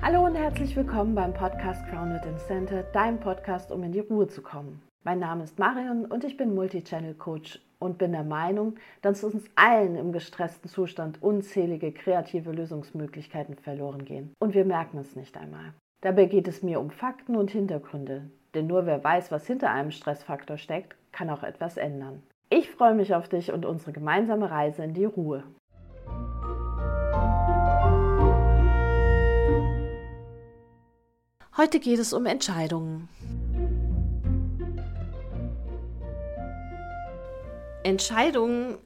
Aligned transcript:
Hallo 0.00 0.24
und 0.24 0.36
herzlich 0.36 0.76
willkommen 0.76 1.16
beim 1.16 1.34
Podcast 1.34 1.84
Grounded 1.88 2.24
in 2.24 2.38
Center, 2.38 2.84
deinem 2.84 3.18
Podcast, 3.18 3.72
um 3.72 3.82
in 3.82 3.90
die 3.90 3.98
Ruhe 3.98 4.28
zu 4.28 4.42
kommen. 4.42 4.80
Mein 5.04 5.18
Name 5.18 5.42
ist 5.42 5.58
Marion 5.58 6.06
und 6.06 6.22
ich 6.22 6.36
bin 6.36 6.54
Multichannel 6.54 7.14
Coach 7.14 7.60
und 7.80 7.98
bin 7.98 8.12
der 8.12 8.22
Meinung, 8.22 8.76
dass 9.02 9.24
uns 9.24 9.50
allen 9.56 9.96
im 9.96 10.12
gestressten 10.12 10.68
Zustand 10.68 11.20
unzählige 11.20 11.90
kreative 11.90 12.52
Lösungsmöglichkeiten 12.52 13.56
verloren 13.56 14.04
gehen. 14.04 14.32
Und 14.38 14.54
wir 14.54 14.64
merken 14.64 14.98
es 14.98 15.16
nicht 15.16 15.36
einmal. 15.36 15.74
Dabei 16.00 16.26
geht 16.26 16.46
es 16.46 16.62
mir 16.62 16.78
um 16.78 16.90
Fakten 16.90 17.36
und 17.36 17.50
Hintergründe, 17.50 18.30
denn 18.54 18.68
nur 18.68 18.86
wer 18.86 19.02
weiß, 19.02 19.32
was 19.32 19.48
hinter 19.48 19.70
einem 19.70 19.90
Stressfaktor 19.90 20.58
steckt, 20.58 20.94
kann 21.10 21.28
auch 21.28 21.42
etwas 21.42 21.76
ändern. 21.76 22.22
Ich 22.50 22.70
freue 22.70 22.94
mich 22.94 23.16
auf 23.16 23.28
dich 23.28 23.52
und 23.52 23.66
unsere 23.66 23.92
gemeinsame 23.92 24.48
Reise 24.48 24.84
in 24.84 24.94
die 24.94 25.06
Ruhe. 25.06 25.42
Heute 31.58 31.80
geht 31.80 31.98
es 31.98 32.12
um 32.12 32.24
Entscheidungen. 32.24 33.08
Entscheidungen 37.82 38.78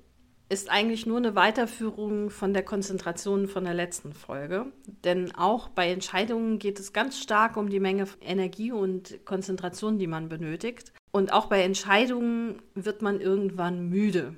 ist 0.48 0.70
eigentlich 0.70 1.04
nur 1.04 1.18
eine 1.18 1.34
Weiterführung 1.34 2.30
von 2.30 2.54
der 2.54 2.62
Konzentration 2.62 3.46
von 3.46 3.64
der 3.64 3.74
letzten 3.74 4.14
Folge. 4.14 4.72
Denn 5.04 5.34
auch 5.34 5.68
bei 5.68 5.92
Entscheidungen 5.92 6.58
geht 6.58 6.80
es 6.80 6.94
ganz 6.94 7.20
stark 7.20 7.58
um 7.58 7.68
die 7.68 7.78
Menge 7.78 8.08
Energie 8.22 8.72
und 8.72 9.22
Konzentration, 9.26 9.98
die 9.98 10.06
man 10.06 10.30
benötigt. 10.30 10.94
Und 11.10 11.30
auch 11.30 11.48
bei 11.48 11.62
Entscheidungen 11.64 12.62
wird 12.74 13.02
man 13.02 13.20
irgendwann 13.20 13.90
müde. 13.90 14.34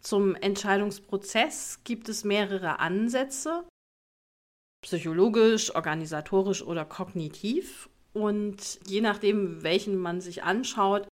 Zum 0.00 0.34
Entscheidungsprozess 0.34 1.80
gibt 1.84 2.08
es 2.08 2.24
mehrere 2.24 2.78
Ansätze, 2.78 3.64
psychologisch, 4.84 5.74
organisatorisch 5.74 6.62
oder 6.62 6.84
kognitiv. 6.84 7.88
Und 8.12 8.78
je 8.86 9.00
nachdem, 9.00 9.62
welchen 9.62 9.96
man 9.96 10.20
sich 10.20 10.44
anschaut, 10.44 11.08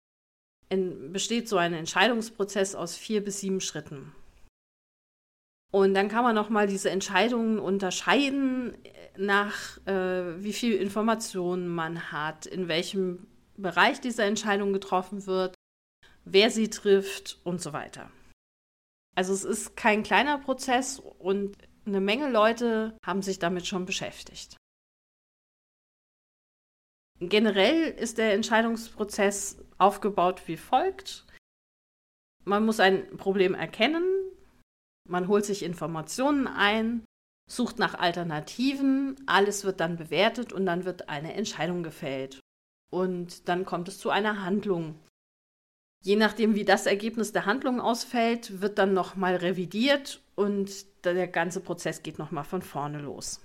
besteht 0.69 1.49
so 1.49 1.57
ein 1.59 1.75
Entscheidungsprozess 1.75 2.75
aus 2.75 2.97
vier 2.97 3.23
bis 3.23 3.41
sieben 3.41 3.61
Schritten. 3.61 4.13
Und 5.71 5.93
dann 5.93 6.09
kann 6.09 6.25
man 6.25 6.35
nochmal 6.35 6.67
diese 6.67 6.91
Entscheidungen 6.91 7.59
unterscheiden 7.59 8.77
nach, 9.19 9.77
äh, 9.87 10.43
wie 10.43 10.55
viel 10.55 10.75
Informationen 10.75 11.69
man 11.69 12.11
hat, 12.11 12.47
in 12.47 12.69
welchem 12.69 13.27
Bereich 13.57 14.01
diese 14.01 14.23
Entscheidung 14.23 14.73
getroffen 14.73 15.27
wird, 15.27 15.55
wer 16.25 16.51
sie 16.51 16.71
trifft 16.71 17.39
und 17.45 17.61
so 17.61 17.75
weiter. 17.75 18.11
Also 19.15 19.35
es 19.35 19.45
ist 19.45 19.77
kein 19.77 20.05
kleiner 20.05 20.39
Prozess 20.39 21.01
und 21.19 21.57
eine 21.89 22.01
Menge 22.01 22.31
Leute 22.31 22.97
haben 23.03 23.23
sich 23.23 23.39
damit 23.39 23.67
schon 23.67 23.85
beschäftigt. 23.87 24.57
Generell 27.21 27.91
ist 27.91 28.19
der 28.19 28.35
Entscheidungsprozess 28.35 29.65
aufgebaut 29.79 30.43
wie 30.47 30.57
folgt. 30.57 31.27
Man 32.45 32.65
muss 32.65 32.79
ein 32.79 33.17
Problem 33.17 33.55
erkennen, 33.55 34.05
man 35.09 35.27
holt 35.27 35.45
sich 35.45 35.63
Informationen 35.63 36.47
ein, 36.47 37.05
sucht 37.51 37.79
nach 37.79 37.95
Alternativen, 37.95 39.17
alles 39.27 39.65
wird 39.65 39.81
dann 39.81 39.97
bewertet 39.97 40.53
und 40.53 40.67
dann 40.67 40.85
wird 40.85 41.09
eine 41.09 41.35
Entscheidung 41.35 41.83
gefällt. 41.83 42.41
Und 42.91 43.49
dann 43.49 43.65
kommt 43.65 43.89
es 43.89 43.99
zu 43.99 44.11
einer 44.11 44.45
Handlung. 44.45 44.95
Je 46.05 46.17
nachdem, 46.17 46.55
wie 46.55 46.65
das 46.65 46.87
Ergebnis 46.87 47.33
der 47.33 47.47
Handlung 47.47 47.81
ausfällt, 47.81 48.61
wird 48.61 48.79
dann 48.79 48.95
nochmal 48.95 49.37
revidiert 49.37 50.23
und 50.37 50.98
der 51.05 51.29
ganze 51.29 51.61
Prozess 51.61 52.03
geht 52.03 52.19
nochmal 52.19 52.45
von 52.45 52.63
vorne 52.63 53.01
los. 53.01 53.41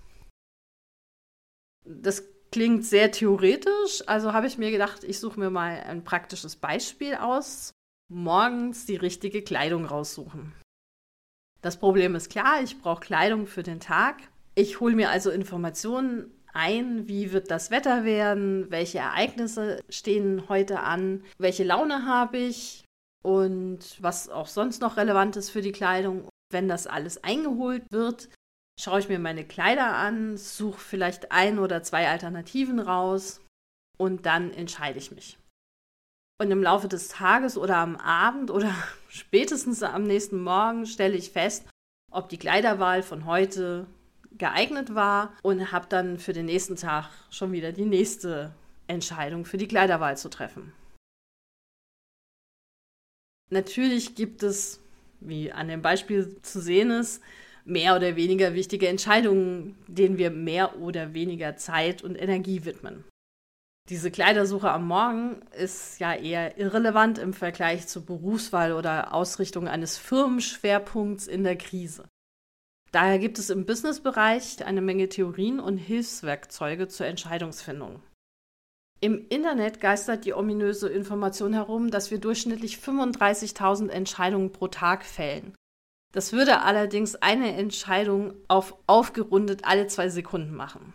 Das 1.86 2.24
klingt 2.52 2.86
sehr 2.86 3.12
theoretisch, 3.12 4.04
also 4.08 4.34
habe 4.34 4.48
ich 4.48 4.58
mir 4.58 4.72
gedacht, 4.72 5.04
ich 5.04 5.20
suche 5.20 5.40
mir 5.40 5.50
mal 5.50 5.82
ein 5.82 6.04
praktisches 6.04 6.56
Beispiel 6.56 7.16
aus. 7.16 7.72
Morgens 8.10 8.86
die 8.86 8.96
richtige 8.96 9.42
Kleidung 9.42 9.86
raussuchen. 9.86 10.54
Das 11.62 11.80
Problem 11.80 12.14
ist 12.14 12.30
klar, 12.30 12.62
ich 12.62 12.80
brauche 12.80 13.00
Kleidung 13.00 13.48
für 13.48 13.64
den 13.64 13.80
Tag. 13.80 14.18
Ich 14.54 14.80
hole 14.80 14.96
mir 14.96 15.10
also 15.10 15.32
Informationen 15.32 16.32
ein, 16.54 17.08
wie 17.08 17.32
wird 17.32 17.50
das 17.50 17.72
Wetter 17.72 18.04
werden, 18.04 18.70
welche 18.70 19.00
Ereignisse 19.00 19.82
stehen 19.90 20.48
heute 20.50 20.82
an, 20.82 21.24
welche 21.40 21.64
Laune 21.64 22.06
habe 22.06 22.38
ich 22.38 22.84
und 23.24 23.98
was 24.00 24.30
auch 24.30 24.48
sonst 24.48 24.82
noch 24.82 24.98
relevant 24.98 25.36
ist 25.38 25.50
für 25.50 25.62
die 25.62 25.72
Kleidung. 25.72 26.28
Wenn 26.54 26.68
das 26.68 26.88
alles 26.88 27.24
eingeholt 27.24 27.84
wird, 27.92 28.30
schaue 28.80 29.00
ich 29.00 29.10
mir 29.10 29.20
meine 29.20 29.46
Kleider 29.46 29.96
an, 29.96 30.38
suche 30.38 30.80
vielleicht 30.80 31.32
ein 31.32 31.60
oder 31.60 31.84
zwei 31.84 32.08
Alternativen 32.08 32.80
raus 32.80 33.42
und 33.98 34.26
dann 34.26 34.54
entscheide 34.54 35.00
ich 35.00 35.12
mich. 35.12 35.38
Und 36.40 36.52
im 36.52 36.64
Laufe 36.64 36.88
des 36.88 37.10
Tages 37.10 37.58
oder 37.58 37.78
am 37.78 37.96
Abend 37.96 38.52
oder 38.52 38.74
spätestens 39.10 39.84
am 39.84 40.04
nächsten 40.04 40.42
Morgen 40.42 40.86
stelle 40.86 41.16
ich 41.16 41.32
fest, 41.32 41.68
ob 42.12 42.30
die 42.30 42.38
Kleiderwahl 42.38 43.04
von 43.04 43.26
heute 43.26 43.88
geeignet 44.38 44.96
war 44.96 45.34
und 45.44 45.72
habe 45.72 45.88
dann 45.88 46.18
für 46.18 46.34
den 46.34 46.46
nächsten 46.46 46.76
Tag 46.76 47.10
schon 47.30 47.52
wieder 47.52 47.72
die 47.72 47.86
nächste 47.86 48.54
Entscheidung 48.88 49.46
für 49.46 49.58
die 49.58 49.68
Kleiderwahl 49.68 50.18
zu 50.18 50.30
treffen. 50.30 50.74
Natürlich 53.50 54.16
gibt 54.16 54.42
es, 54.42 54.83
wie 55.28 55.52
an 55.52 55.68
dem 55.68 55.82
Beispiel 55.82 56.38
zu 56.42 56.62
sehen 56.62 56.92
ist, 56.92 57.22
mehr 57.66 57.96
oder 57.96 58.16
weniger 58.16 58.54
wichtige 58.54 58.88
Entscheidungen, 58.88 59.78
denen 59.88 60.18
wir 60.18 60.32
mehr 60.32 60.80
oder 60.80 61.14
weniger 61.14 61.56
Zeit 61.56 62.04
und 62.04 62.16
Energie 62.16 62.66
widmen. 62.66 63.04
Diese 63.90 64.12
Kleidersuche 64.12 64.72
am 64.72 64.88
Morgen 64.88 65.42
ist 65.58 66.00
ja 66.00 66.14
eher 66.14 66.58
irrelevant 66.58 67.18
im 67.18 67.34
Vergleich 67.34 67.88
zur 67.88 68.06
Berufswahl 68.06 68.72
oder 68.72 69.14
Ausrichtung 69.14 69.68
eines 69.68 69.98
Firmenschwerpunkts 69.98 71.28
in 71.28 71.44
der 71.44 71.58
Krise. 71.58 72.08
Daher 72.94 73.20
gibt 73.20 73.40
es 73.40 73.50
im 73.50 73.66
Businessbereich 73.66 74.66
eine 74.66 74.82
Menge 74.82 75.10
Theorien 75.10 75.60
und 75.60 75.78
Hilfswerkzeuge 75.78 76.88
zur 76.88 77.08
Entscheidungsfindung. 77.08 78.02
Im 79.04 79.28
Internet 79.28 79.82
geistert 79.82 80.24
die 80.24 80.34
ominöse 80.34 80.88
Information 80.88 81.52
herum, 81.52 81.92
dass 81.92 82.10
wir 82.10 82.20
durchschnittlich 82.20 82.78
35.000 82.78 83.90
Entscheidungen 83.90 84.54
pro 84.54 84.70
Tag 84.70 85.04
fällen. 85.04 85.54
Das 86.14 86.32
würde 86.32 86.62
allerdings 86.62 87.16
eine 87.16 87.52
Entscheidung 87.52 88.34
auf 88.48 88.78
aufgerundet 88.88 89.66
alle 89.66 89.88
zwei 89.88 90.08
Sekunden 90.08 90.56
machen. 90.56 90.94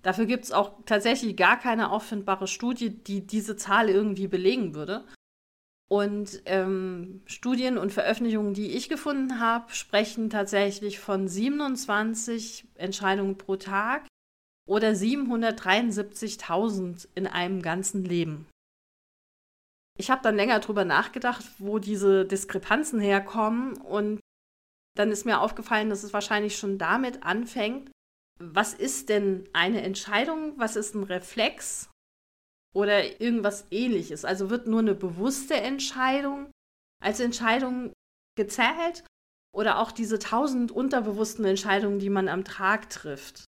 Dafür 0.00 0.24
gibt 0.24 0.44
es 0.44 0.52
auch 0.52 0.72
tatsächlich 0.86 1.36
gar 1.36 1.58
keine 1.58 1.90
auffindbare 1.90 2.46
Studie, 2.46 2.88
die 2.88 3.26
diese 3.26 3.56
Zahl 3.56 3.90
irgendwie 3.90 4.28
belegen 4.28 4.74
würde. 4.74 5.04
Und 5.90 6.40
ähm, 6.46 7.20
Studien 7.26 7.76
und 7.76 7.92
Veröffentlichungen, 7.92 8.54
die 8.54 8.70
ich 8.70 8.88
gefunden 8.88 9.38
habe, 9.38 9.70
sprechen 9.74 10.30
tatsächlich 10.30 10.98
von 10.98 11.28
27 11.28 12.68
Entscheidungen 12.76 13.36
pro 13.36 13.56
Tag 13.56 14.06
oder 14.70 14.90
773.000 14.90 17.08
in 17.14 17.26
einem 17.26 17.60
ganzen 17.60 18.04
Leben 18.04 18.46
ich 20.00 20.10
habe 20.10 20.22
dann 20.22 20.34
länger 20.34 20.60
drüber 20.60 20.86
nachgedacht, 20.86 21.44
wo 21.58 21.78
diese 21.78 22.24
Diskrepanzen 22.24 23.00
herkommen 23.00 23.76
und 23.76 24.18
dann 24.96 25.12
ist 25.12 25.26
mir 25.26 25.40
aufgefallen, 25.40 25.90
dass 25.90 26.02
es 26.02 26.14
wahrscheinlich 26.14 26.56
schon 26.56 26.78
damit 26.78 27.22
anfängt, 27.22 27.90
was 28.38 28.72
ist 28.72 29.10
denn 29.10 29.46
eine 29.52 29.82
Entscheidung, 29.82 30.58
was 30.58 30.74
ist 30.74 30.94
ein 30.94 31.04
Reflex 31.04 31.90
oder 32.74 33.20
irgendwas 33.20 33.66
ähnliches. 33.70 34.24
Also 34.24 34.48
wird 34.48 34.66
nur 34.66 34.80
eine 34.80 34.94
bewusste 34.94 35.54
Entscheidung 35.54 36.50
als 37.02 37.20
Entscheidung 37.20 37.92
gezählt 38.36 39.04
oder 39.54 39.78
auch 39.78 39.92
diese 39.92 40.18
tausend 40.18 40.72
unterbewussten 40.72 41.44
Entscheidungen, 41.44 41.98
die 41.98 42.10
man 42.10 42.28
am 42.28 42.44
Tag 42.44 42.88
trifft. 42.88 43.44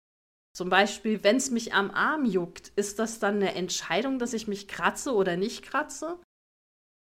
Zum 0.54 0.70
Beispiel, 0.70 1.24
wenn 1.24 1.38
es 1.38 1.50
mich 1.50 1.74
am 1.74 1.92
Arm 1.92 2.26
juckt, 2.26 2.70
ist 2.76 3.00
das 3.00 3.20
dann 3.20 3.36
eine 3.36 3.56
Entscheidung, 3.56 4.20
dass 4.20 4.34
ich 4.34 4.48
mich 4.48 4.68
kratze 4.68 5.14
oder 5.14 5.38
nicht 5.38 5.64
kratze? 5.64 6.20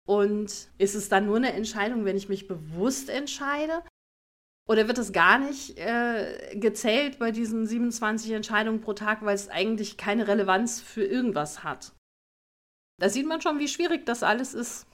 Und 0.07 0.69
ist 0.79 0.95
es 0.95 1.09
dann 1.09 1.27
nur 1.27 1.37
eine 1.37 1.53
Entscheidung, 1.53 2.05
wenn 2.05 2.17
ich 2.17 2.29
mich 2.29 2.47
bewusst 2.47 3.09
entscheide? 3.09 3.83
Oder 4.69 4.87
wird 4.87 4.99
es 4.99 5.13
gar 5.13 5.39
nicht 5.39 5.77
äh, 5.79 6.57
gezählt 6.57 7.19
bei 7.19 7.33
diesen 7.33 7.67
27 7.67 8.31
Entscheidungen 8.31 8.81
pro 8.81 8.93
Tag, 8.93 9.25
weil 9.25 9.35
es 9.35 9.49
eigentlich 9.49 9.97
keine 9.97 10.29
Relevanz 10.29 10.81
für 10.81 11.05
irgendwas 11.05 11.65
hat? 11.65 11.93
Da 13.01 13.09
sieht 13.09 13.27
man 13.27 13.41
schon, 13.41 13.59
wie 13.59 13.69
schwierig 13.69 14.07
das 14.07 14.23
alles 14.23 14.55
ist. 14.55 14.87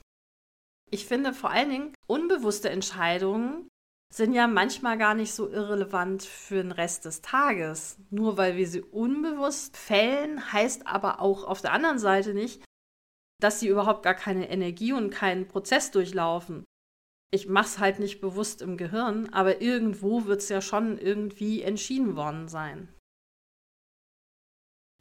Ich 0.89 1.05
finde 1.05 1.33
vor 1.33 1.51
allen 1.51 1.69
Dingen, 1.69 1.93
unbewusste 2.07 2.71
Entscheidungen 2.71 3.67
sind 4.11 4.33
ja 4.33 4.47
manchmal 4.47 4.97
gar 4.97 5.13
nicht 5.13 5.33
so 5.33 5.49
irrelevant 5.49 6.23
für 6.23 6.55
den 6.55 6.71
Rest 6.71 7.05
des 7.05 7.21
Tages. 7.21 7.97
Nur 8.09 8.37
weil 8.37 8.57
wir 8.57 8.67
sie 8.67 8.81
unbewusst 8.81 9.77
fällen, 9.77 10.51
heißt 10.51 10.87
aber 10.87 11.21
auch 11.21 11.43
auf 11.43 11.61
der 11.61 11.73
anderen 11.73 11.99
Seite 11.99 12.33
nicht, 12.33 12.63
dass 13.39 13.59
sie 13.59 13.67
überhaupt 13.67 14.03
gar 14.03 14.15
keine 14.15 14.49
Energie 14.49 14.93
und 14.93 15.11
keinen 15.11 15.47
Prozess 15.47 15.91
durchlaufen. 15.91 16.65
Ich 17.31 17.47
mache 17.47 17.67
es 17.67 17.79
halt 17.79 17.99
nicht 17.99 18.21
bewusst 18.21 18.61
im 18.61 18.75
Gehirn, 18.75 19.29
aber 19.31 19.61
irgendwo 19.61 20.25
wird 20.25 20.41
es 20.41 20.49
ja 20.49 20.61
schon 20.61 20.97
irgendwie 20.97 21.61
entschieden 21.61 22.15
worden 22.15 22.47
sein. 22.47 22.89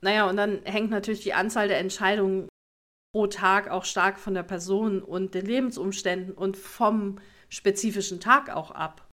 Naja, 0.02 0.28
und 0.28 0.36
dann 0.36 0.62
hängt 0.64 0.90
natürlich 0.90 1.22
die 1.22 1.34
Anzahl 1.34 1.68
der 1.68 1.78
Entscheidungen 1.78 2.48
pro 3.12 3.26
Tag 3.26 3.68
auch 3.70 3.84
stark 3.84 4.18
von 4.18 4.34
der 4.34 4.42
Person 4.42 5.02
und 5.02 5.34
den 5.34 5.46
Lebensumständen 5.46 6.34
und 6.34 6.56
vom 6.56 7.18
spezifischen 7.48 8.20
Tag 8.20 8.50
auch 8.50 8.70
ab. 8.70 9.08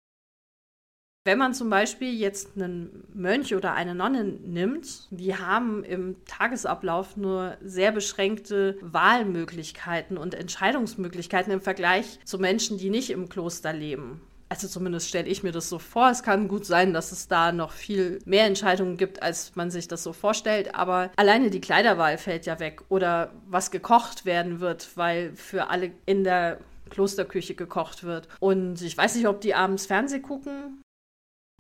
Wenn 1.28 1.40
man 1.40 1.56
zum 1.56 1.72
Beispiel 1.72 2.14
jetzt 2.14 2.50
einen 2.56 3.04
Mönch 3.12 3.56
oder 3.56 3.74
eine 3.74 3.96
Nonne 3.96 4.24
nimmt, 4.24 5.08
die 5.10 5.36
haben 5.36 5.84
im 5.84 6.24
Tagesablauf 6.26 7.18
nur 7.18 7.58
sehr 7.64 7.92
beschränkte 7.92 8.78
Wahlmöglichkeiten 8.82 10.20
und 10.20 10.36
Entscheidungsmöglichkeiten 10.36 11.52
im 11.52 11.62
Vergleich 11.62 12.20
zu 12.26 12.38
Menschen, 12.38 12.78
die 12.78 12.92
nicht 12.92 13.10
im 13.10 13.28
Kloster 13.28 13.74
leben. 13.74 14.22
Also 14.50 14.68
zumindest 14.68 15.10
stelle 15.10 15.28
ich 15.28 15.42
mir 15.42 15.52
das 15.52 15.68
so 15.68 15.80
vor. 15.80 16.12
Es 16.12 16.22
kann 16.22 16.48
gut 16.48 16.68
sein, 16.68 16.94
dass 16.94 17.12
es 17.12 17.28
da 17.28 17.52
noch 17.52 17.72
viel 17.72 18.20
mehr 18.26 18.46
Entscheidungen 18.46 18.96
gibt, 18.96 19.24
als 19.24 19.56
man 19.56 19.72
sich 19.72 19.88
das 19.88 20.04
so 20.04 20.14
vorstellt. 20.14 20.76
Aber 20.76 21.10
alleine 21.16 21.50
die 21.50 21.62
Kleiderwahl 21.62 22.20
fällt 22.20 22.46
ja 22.46 22.60
weg 22.60 22.84
oder 22.90 23.32
was 23.48 23.72
gekocht 23.72 24.26
werden 24.26 24.60
wird, 24.60 24.96
weil 24.96 25.36
für 25.36 25.72
alle 25.72 25.92
in 26.06 26.24
der 26.24 26.60
Klosterküche 26.90 27.56
gekocht 27.56 28.04
wird. 28.04 28.28
Und 28.40 28.82
ich 28.82 28.98
weiß 28.98 29.16
nicht, 29.16 29.28
ob 29.28 29.42
die 29.42 29.56
abends 29.56 29.86
Fernseh 29.86 30.20
gucken. 30.20 30.82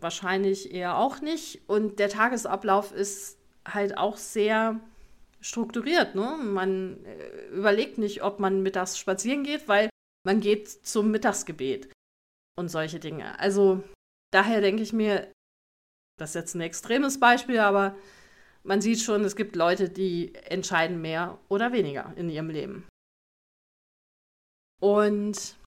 Wahrscheinlich 0.01 0.73
eher 0.73 0.97
auch 0.97 1.21
nicht. 1.21 1.67
Und 1.67 1.99
der 1.99 2.09
Tagesablauf 2.09 2.91
ist 2.91 3.37
halt 3.67 3.97
auch 3.97 4.17
sehr 4.17 4.79
strukturiert. 5.41 6.15
Ne? 6.15 6.37
Man 6.41 7.03
äh, 7.05 7.47
überlegt 7.47 7.97
nicht, 7.97 8.23
ob 8.23 8.39
man 8.39 8.63
mittags 8.63 8.97
spazieren 8.97 9.43
geht, 9.43 9.67
weil 9.67 9.89
man 10.25 10.41
geht 10.41 10.69
zum 10.69 11.11
Mittagsgebet 11.11 11.91
und 12.57 12.69
solche 12.69 12.99
Dinge. 12.99 13.37
Also 13.39 13.83
daher 14.33 14.61
denke 14.61 14.81
ich 14.81 14.91
mir, 14.91 15.31
das 16.17 16.31
ist 16.31 16.35
jetzt 16.35 16.55
ein 16.55 16.61
extremes 16.61 17.19
Beispiel, 17.19 17.59
aber 17.59 17.95
man 18.63 18.81
sieht 18.81 19.01
schon, 19.01 19.23
es 19.23 19.35
gibt 19.35 19.55
Leute, 19.55 19.89
die 19.89 20.33
entscheiden 20.33 21.01
mehr 21.01 21.37
oder 21.49 21.71
weniger 21.71 22.11
in 22.15 22.29
ihrem 22.29 22.49
Leben. 22.49 22.87
Und 24.81 25.57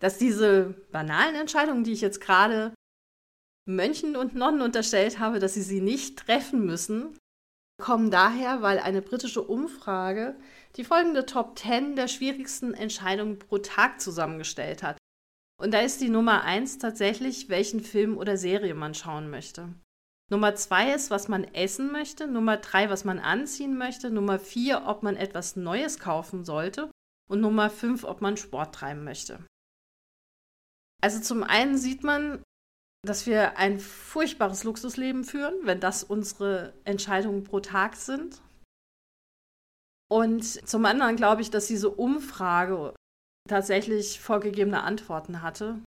dass 0.00 0.18
diese 0.18 0.74
banalen 0.90 1.34
Entscheidungen, 1.34 1.84
die 1.84 1.92
ich 1.92 2.00
jetzt 2.00 2.20
gerade 2.20 2.74
Mönchen 3.66 4.16
und 4.16 4.34
Nonnen 4.34 4.60
unterstellt 4.60 5.18
habe, 5.18 5.38
dass 5.38 5.54
sie 5.54 5.62
sie 5.62 5.80
nicht 5.80 6.18
treffen 6.18 6.66
müssen, 6.66 7.16
kommen 7.82 8.10
daher, 8.10 8.62
weil 8.62 8.78
eine 8.78 9.02
britische 9.02 9.42
Umfrage 9.42 10.36
die 10.76 10.84
folgende 10.84 11.26
Top 11.26 11.58
10 11.58 11.96
der 11.96 12.08
schwierigsten 12.08 12.74
Entscheidungen 12.74 13.38
pro 13.38 13.58
Tag 13.58 14.00
zusammengestellt 14.00 14.82
hat. 14.82 14.98
Und 15.60 15.72
da 15.72 15.80
ist 15.80 16.00
die 16.00 16.08
Nummer 16.08 16.42
1 16.42 16.78
tatsächlich, 16.78 17.48
welchen 17.48 17.80
Film 17.80 18.18
oder 18.18 18.36
Serie 18.36 18.74
man 18.74 18.94
schauen 18.94 19.30
möchte. 19.30 19.72
Nummer 20.30 20.54
2 20.54 20.94
ist, 20.94 21.10
was 21.10 21.28
man 21.28 21.44
essen 21.44 21.92
möchte. 21.92 22.26
Nummer 22.26 22.56
3, 22.56 22.90
was 22.90 23.04
man 23.04 23.18
anziehen 23.18 23.76
möchte. 23.76 24.10
Nummer 24.10 24.38
4, 24.38 24.84
ob 24.86 25.02
man 25.02 25.16
etwas 25.16 25.54
Neues 25.54 25.98
kaufen 25.98 26.44
sollte. 26.44 26.90
Und 27.30 27.40
Nummer 27.40 27.70
5, 27.70 28.04
ob 28.04 28.20
man 28.20 28.36
Sport 28.36 28.74
treiben 28.74 29.04
möchte. 29.04 29.44
Also 31.02 31.20
zum 31.20 31.42
einen 31.42 31.76
sieht 31.76 32.02
man, 32.02 32.42
dass 33.04 33.26
wir 33.26 33.58
ein 33.58 33.78
furchtbares 33.78 34.64
Luxusleben 34.64 35.24
führen, 35.24 35.54
wenn 35.62 35.80
das 35.80 36.04
unsere 36.04 36.74
Entscheidungen 36.84 37.44
pro 37.44 37.60
Tag 37.60 37.96
sind. 37.96 38.40
Und 40.10 40.44
zum 40.44 40.84
anderen 40.84 41.16
glaube 41.16 41.42
ich, 41.42 41.50
dass 41.50 41.66
diese 41.66 41.90
Umfrage 41.90 42.94
tatsächlich 43.48 44.20
vorgegebene 44.20 44.82
Antworten 44.82 45.42
hatte. 45.42 45.82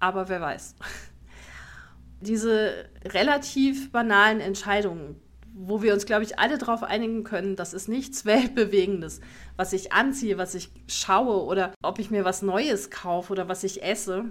Aber 0.00 0.28
wer 0.28 0.40
weiß. 0.40 0.74
Diese 2.20 2.90
relativ 3.04 3.92
banalen 3.92 4.40
Entscheidungen, 4.40 5.20
wo 5.60 5.82
wir 5.82 5.92
uns, 5.92 6.06
glaube 6.06 6.22
ich, 6.22 6.38
alle 6.38 6.56
darauf 6.56 6.82
einigen 6.84 7.24
können, 7.24 7.56
das 7.56 7.74
ist 7.74 7.88
nichts 7.88 8.24
Weltbewegendes, 8.24 9.20
was 9.56 9.72
ich 9.72 9.92
anziehe, 9.92 10.38
was 10.38 10.54
ich 10.54 10.70
schaue 10.86 11.44
oder 11.44 11.74
ob 11.82 11.98
ich 11.98 12.10
mir 12.10 12.24
was 12.24 12.42
Neues 12.42 12.90
kaufe 12.90 13.32
oder 13.32 13.48
was 13.48 13.64
ich 13.64 13.82
esse, 13.82 14.24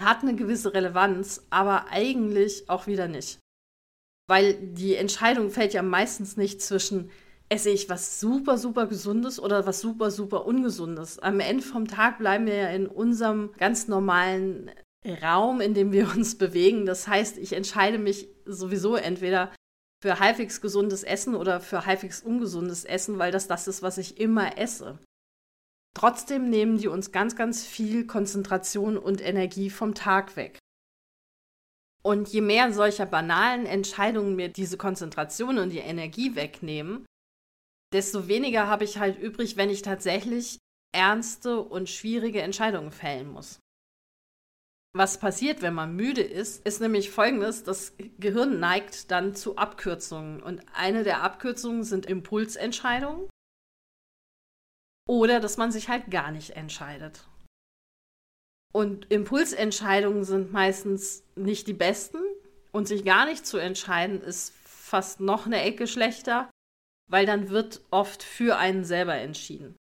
hat 0.00 0.22
eine 0.22 0.34
gewisse 0.34 0.74
Relevanz, 0.74 1.46
aber 1.50 1.86
eigentlich 1.90 2.68
auch 2.68 2.86
wieder 2.86 3.06
nicht. 3.06 3.38
Weil 4.28 4.54
die 4.54 4.96
Entscheidung 4.96 5.50
fällt 5.50 5.74
ja 5.74 5.82
meistens 5.82 6.36
nicht 6.36 6.62
zwischen, 6.62 7.10
esse 7.48 7.70
ich 7.70 7.88
was 7.88 8.18
super, 8.18 8.58
super 8.58 8.86
Gesundes 8.86 9.38
oder 9.38 9.66
was 9.66 9.80
super, 9.80 10.10
super 10.10 10.46
Ungesundes. 10.46 11.18
Am 11.18 11.38
Ende 11.38 11.62
vom 11.62 11.86
Tag 11.86 12.18
bleiben 12.18 12.46
wir 12.46 12.54
ja 12.54 12.68
in 12.70 12.86
unserem 12.86 13.52
ganz 13.58 13.88
normalen 13.88 14.70
Raum, 15.22 15.60
in 15.60 15.74
dem 15.74 15.92
wir 15.92 16.08
uns 16.08 16.34
bewegen. 16.38 16.86
Das 16.86 17.06
heißt, 17.06 17.38
ich 17.38 17.52
entscheide 17.52 17.98
mich 17.98 18.28
sowieso 18.46 18.96
entweder 18.96 19.52
für 20.02 20.18
halbwegs 20.18 20.60
gesundes 20.60 21.04
Essen 21.04 21.36
oder 21.36 21.60
für 21.60 21.86
halbwegs 21.86 22.22
ungesundes 22.22 22.84
Essen, 22.84 23.20
weil 23.20 23.30
das 23.30 23.46
das 23.46 23.68
ist, 23.68 23.82
was 23.82 23.98
ich 23.98 24.18
immer 24.18 24.58
esse. 24.58 24.98
Trotzdem 25.94 26.50
nehmen 26.50 26.76
die 26.76 26.88
uns 26.88 27.12
ganz, 27.12 27.36
ganz 27.36 27.64
viel 27.64 28.04
Konzentration 28.04 28.98
und 28.98 29.20
Energie 29.20 29.70
vom 29.70 29.94
Tag 29.94 30.34
weg. 30.34 30.58
Und 32.02 32.28
je 32.30 32.40
mehr 32.40 32.72
solcher 32.72 33.06
banalen 33.06 33.64
Entscheidungen 33.64 34.34
mir 34.34 34.48
diese 34.48 34.76
Konzentration 34.76 35.58
und 35.58 35.70
die 35.70 35.78
Energie 35.78 36.34
wegnehmen, 36.34 37.06
desto 37.92 38.26
weniger 38.26 38.66
habe 38.66 38.82
ich 38.82 38.98
halt 38.98 39.20
übrig, 39.20 39.56
wenn 39.56 39.70
ich 39.70 39.82
tatsächlich 39.82 40.58
ernste 40.92 41.60
und 41.60 41.88
schwierige 41.88 42.42
Entscheidungen 42.42 42.90
fällen 42.90 43.30
muss. 43.30 43.60
Was 44.94 45.18
passiert, 45.18 45.62
wenn 45.62 45.72
man 45.72 45.96
müde 45.96 46.22
ist, 46.22 46.66
ist 46.66 46.80
nämlich 46.80 47.10
folgendes: 47.10 47.64
Das 47.64 47.94
Gehirn 48.18 48.60
neigt 48.60 49.10
dann 49.10 49.34
zu 49.34 49.56
Abkürzungen. 49.56 50.42
Und 50.42 50.62
eine 50.74 51.02
der 51.02 51.22
Abkürzungen 51.22 51.82
sind 51.82 52.06
Impulsentscheidungen 52.06 53.28
oder 55.08 55.40
dass 55.40 55.56
man 55.56 55.72
sich 55.72 55.88
halt 55.88 56.10
gar 56.10 56.30
nicht 56.30 56.50
entscheidet. 56.50 57.26
Und 58.72 59.10
Impulsentscheidungen 59.10 60.24
sind 60.24 60.52
meistens 60.52 61.24
nicht 61.36 61.66
die 61.68 61.74
besten 61.74 62.18
und 62.70 62.88
sich 62.88 63.04
gar 63.04 63.26
nicht 63.26 63.46
zu 63.46 63.58
entscheiden 63.58 64.20
ist 64.22 64.54
fast 64.64 65.20
noch 65.20 65.46
eine 65.46 65.60
Ecke 65.62 65.86
schlechter, 65.86 66.50
weil 67.10 67.26
dann 67.26 67.50
wird 67.50 67.82
oft 67.90 68.22
für 68.22 68.56
einen 68.56 68.84
selber 68.84 69.14
entschieden. 69.14 69.76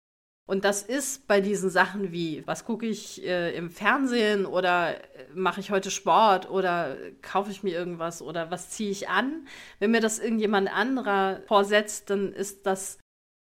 Und 0.48 0.64
das 0.64 0.82
ist 0.82 1.26
bei 1.26 1.40
diesen 1.40 1.70
Sachen 1.70 2.12
wie, 2.12 2.46
was 2.46 2.64
gucke 2.64 2.86
ich 2.86 3.24
äh, 3.24 3.56
im 3.56 3.68
Fernsehen 3.68 4.46
oder 4.46 4.94
äh, 4.94 5.00
mache 5.34 5.58
ich 5.58 5.72
heute 5.72 5.90
Sport 5.90 6.48
oder 6.48 6.96
kaufe 7.20 7.50
ich 7.50 7.64
mir 7.64 7.72
irgendwas 7.72 8.22
oder 8.22 8.48
was 8.52 8.70
ziehe 8.70 8.90
ich 8.90 9.08
an. 9.08 9.48
Wenn 9.80 9.90
mir 9.90 10.00
das 10.00 10.20
irgendjemand 10.20 10.72
anderer 10.72 11.40
vorsetzt, 11.48 12.10
dann 12.10 12.32
ist 12.32 12.64
das 12.64 12.98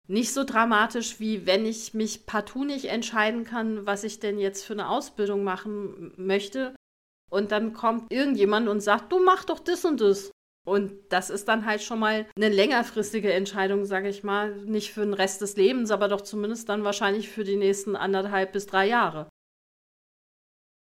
nicht 0.06 0.32
so 0.32 0.44
dramatisch, 0.44 1.18
wie 1.18 1.44
wenn 1.44 1.66
ich 1.66 1.92
mich 1.92 2.24
partout 2.26 2.64
nicht 2.64 2.84
entscheiden 2.84 3.44
kann, 3.44 3.84
was 3.84 4.04
ich 4.04 4.20
denn 4.20 4.38
jetzt 4.38 4.64
für 4.64 4.74
eine 4.74 4.88
Ausbildung 4.88 5.42
machen 5.42 6.12
möchte. 6.16 6.74
Und 7.30 7.50
dann 7.50 7.72
kommt 7.72 8.12
irgendjemand 8.12 8.68
und 8.68 8.80
sagt, 8.80 9.10
du 9.10 9.24
mach 9.24 9.44
doch 9.44 9.58
das 9.58 9.84
und 9.84 10.00
das. 10.00 10.30
Und 10.64 10.92
das 11.08 11.28
ist 11.28 11.48
dann 11.48 11.66
halt 11.66 11.82
schon 11.82 11.98
mal 11.98 12.26
eine 12.36 12.48
längerfristige 12.48 13.32
Entscheidung, 13.32 13.84
sage 13.84 14.08
ich 14.08 14.22
mal. 14.22 14.54
Nicht 14.64 14.92
für 14.92 15.04
den 15.04 15.14
Rest 15.14 15.40
des 15.40 15.56
Lebens, 15.56 15.90
aber 15.90 16.08
doch 16.08 16.20
zumindest 16.20 16.68
dann 16.68 16.84
wahrscheinlich 16.84 17.28
für 17.28 17.44
die 17.44 17.56
nächsten 17.56 17.96
anderthalb 17.96 18.52
bis 18.52 18.66
drei 18.66 18.86
Jahre. 18.86 19.28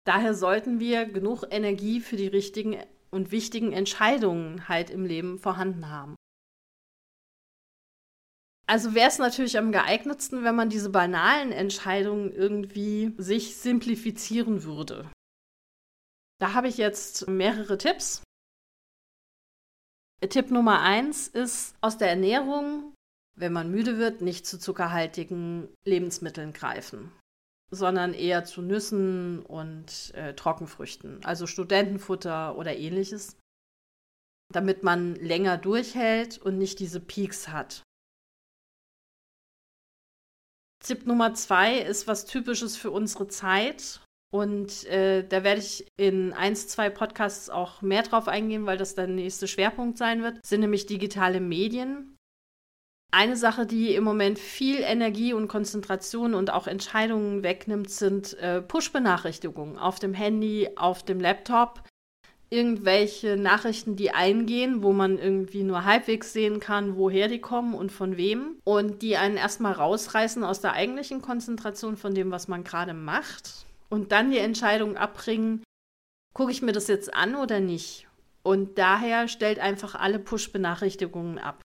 Daher 0.05 0.35
sollten 0.35 0.79
wir 0.79 1.05
genug 1.05 1.45
Energie 1.49 1.99
für 1.99 2.15
die 2.15 2.27
richtigen 2.27 2.77
und 3.09 3.31
wichtigen 3.31 3.71
Entscheidungen 3.71 4.67
halt 4.67 4.91
im 4.91 5.05
Leben 5.05 5.39
vorhanden 5.39 5.89
haben. 5.89 6.15
Also 8.67 8.93
wäre 8.93 9.09
es 9.09 9.19
natürlich 9.19 9.57
am 9.57 9.71
geeignetsten, 9.71 10.43
wenn 10.43 10.55
man 10.55 10.69
diese 10.69 10.89
banalen 10.89 11.51
Entscheidungen 11.51 12.31
irgendwie 12.31 13.13
sich 13.17 13.57
simplifizieren 13.57 14.63
würde. 14.63 15.09
Da 16.39 16.53
habe 16.53 16.67
ich 16.67 16.77
jetzt 16.77 17.27
mehrere 17.27 17.77
Tipps. 17.77 18.23
Tipp 20.29 20.51
Nummer 20.51 20.81
eins 20.81 21.27
ist 21.27 21.75
aus 21.81 21.97
der 21.97 22.09
Ernährung, 22.09 22.93
wenn 23.37 23.53
man 23.53 23.69
müde 23.69 23.97
wird, 23.97 24.21
nicht 24.21 24.45
zu 24.45 24.57
zuckerhaltigen 24.57 25.67
Lebensmitteln 25.85 26.53
greifen, 26.53 27.11
sondern 27.71 28.13
eher 28.13 28.45
zu 28.45 28.61
Nüssen 28.61 29.41
und 29.45 30.13
äh, 30.15 30.33
Trockenfrüchten, 30.33 31.23
also 31.25 31.47
Studentenfutter 31.47 32.57
oder 32.57 32.75
ähnliches, 32.77 33.37
damit 34.53 34.83
man 34.83 35.15
länger 35.15 35.57
durchhält 35.57 36.37
und 36.37 36.57
nicht 36.57 36.79
diese 36.79 36.99
Peaks 36.99 37.49
hat. 37.49 37.83
Tipp 40.83 41.05
Nummer 41.07 41.33
zwei 41.33 41.79
ist 41.79 42.07
was 42.07 42.25
Typisches 42.25 42.77
für 42.77 42.91
unsere 42.91 43.27
Zeit 43.27 44.01
und 44.35 44.85
äh, 44.87 45.25
da 45.25 45.45
werde 45.45 45.61
ich 45.61 45.85
in 45.95 46.33
eins, 46.33 46.67
zwei 46.67 46.89
Podcasts 46.89 47.49
auch 47.49 47.81
mehr 47.81 48.03
drauf 48.03 48.27
eingehen, 48.27 48.65
weil 48.65 48.75
das 48.75 48.93
der 48.93 49.07
nächste 49.07 49.47
Schwerpunkt 49.47 49.97
sein 49.97 50.23
wird, 50.23 50.45
sind 50.45 50.59
nämlich 50.59 50.85
digitale 50.87 51.39
Medien. 51.39 52.17
Eine 53.13 53.37
Sache, 53.37 53.65
die 53.65 53.95
im 53.95 54.03
Moment 54.03 54.37
viel 54.37 54.81
Energie 54.81 55.31
und 55.31 55.47
Konzentration 55.47 56.33
und 56.33 56.51
auch 56.51 56.67
Entscheidungen 56.67 57.43
wegnimmt, 57.43 57.89
sind 57.89 58.37
äh, 58.39 58.61
Push-Benachrichtigungen 58.61 59.77
auf 59.77 59.99
dem 59.99 60.13
Handy, 60.13 60.67
auf 60.75 61.03
dem 61.03 61.21
Laptop. 61.21 61.83
Irgendwelche 62.49 63.37
Nachrichten, 63.37 63.95
die 63.95 64.11
eingehen, 64.11 64.83
wo 64.83 64.91
man 64.91 65.17
irgendwie 65.17 65.63
nur 65.63 65.85
halbwegs 65.85 66.33
sehen 66.33 66.59
kann, 66.59 66.97
woher 66.97 67.29
die 67.29 67.39
kommen 67.39 67.73
und 67.73 67.89
von 67.89 68.17
wem. 68.17 68.57
Und 68.65 69.01
die 69.01 69.15
einen 69.15 69.37
erstmal 69.37 69.71
rausreißen 69.71 70.43
aus 70.43 70.59
der 70.59 70.73
eigentlichen 70.73 71.21
Konzentration 71.21 71.95
von 71.95 72.13
dem, 72.13 72.31
was 72.31 72.49
man 72.49 72.65
gerade 72.65 72.93
macht. 72.93 73.65
Und 73.95 74.11
dann 74.11 74.29
die 74.29 74.39
Entscheidung 74.39 74.97
abbringen, 74.97 75.63
gucke 76.33 76.51
ich 76.51 76.61
mir 76.61 76.73
das 76.73 76.89
jetzt 76.89 77.13
an 77.13 77.33
oder 77.33 77.61
nicht. 77.61 78.09
Und 78.43 78.77
daher 78.77 79.29
stellt 79.29 79.57
einfach 79.57 79.95
alle 79.95 80.19
Push-Benachrichtigungen 80.19 81.39
ab. 81.39 81.61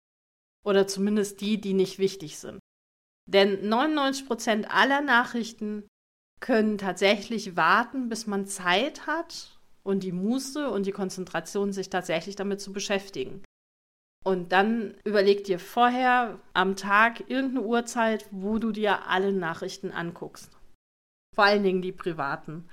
Oder 0.66 0.88
zumindest 0.88 1.40
die, 1.42 1.62
die 1.62 1.76
nicht 1.76 2.00
wichtig 2.00 2.40
sind. 2.40 2.58
Denn 3.30 3.72
99% 3.72 4.66
aller 4.66 5.02
Nachrichten 5.02 5.88
können 6.40 6.80
tatsächlich 6.80 7.56
warten, 7.56 8.10
bis 8.10 8.26
man 8.26 8.48
Zeit 8.48 9.06
hat 9.06 9.60
und 9.84 10.02
die 10.02 10.12
Muße 10.12 10.72
und 10.72 10.88
die 10.88 10.94
Konzentration, 10.94 11.74
sich 11.74 11.92
tatsächlich 11.92 12.36
damit 12.36 12.60
zu 12.60 12.74
beschäftigen. 12.74 13.44
Und 14.24 14.52
dann 14.52 14.98
überleg 15.04 15.44
dir 15.44 15.60
vorher 15.60 16.40
am 16.54 16.76
Tag 16.76 17.30
irgendeine 17.30 17.68
Uhrzeit, 17.68 18.26
wo 18.32 18.58
du 18.58 18.72
dir 18.72 19.06
alle 19.10 19.32
Nachrichten 19.32 19.92
anguckst. 19.92 20.56
Vor 21.36 21.44
allen 21.44 21.64
Dingen 21.64 21.82
die 21.82 21.92
privaten. 21.92 22.70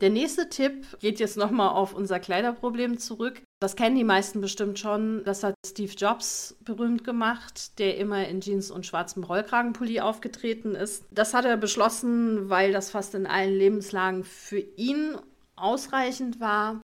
Der 0.00 0.10
nächste 0.10 0.48
Tipp 0.48 0.98
geht 0.98 1.20
jetzt 1.20 1.36
nochmal 1.36 1.68
auf 1.68 1.94
unser 1.94 2.18
Kleiderproblem 2.18 2.98
zurück. 2.98 3.40
Das 3.60 3.76
kennen 3.76 3.94
die 3.94 4.02
meisten 4.02 4.40
bestimmt 4.40 4.80
schon. 4.80 5.22
Das 5.24 5.44
hat 5.44 5.54
Steve 5.64 5.92
Jobs 5.92 6.56
berühmt 6.64 7.04
gemacht, 7.04 7.78
der 7.78 7.96
immer 7.96 8.26
in 8.26 8.40
Jeans 8.40 8.72
und 8.72 8.84
schwarzem 8.84 9.22
Rollkragenpulli 9.22 10.00
aufgetreten 10.00 10.74
ist. 10.74 11.04
Das 11.12 11.32
hat 11.32 11.44
er 11.44 11.56
beschlossen, 11.56 12.50
weil 12.50 12.72
das 12.72 12.90
fast 12.90 13.14
in 13.14 13.26
allen 13.26 13.56
Lebenslagen 13.56 14.24
für 14.24 14.58
ihn 14.58 15.16
ausreichend 15.54 16.40
war 16.40 16.80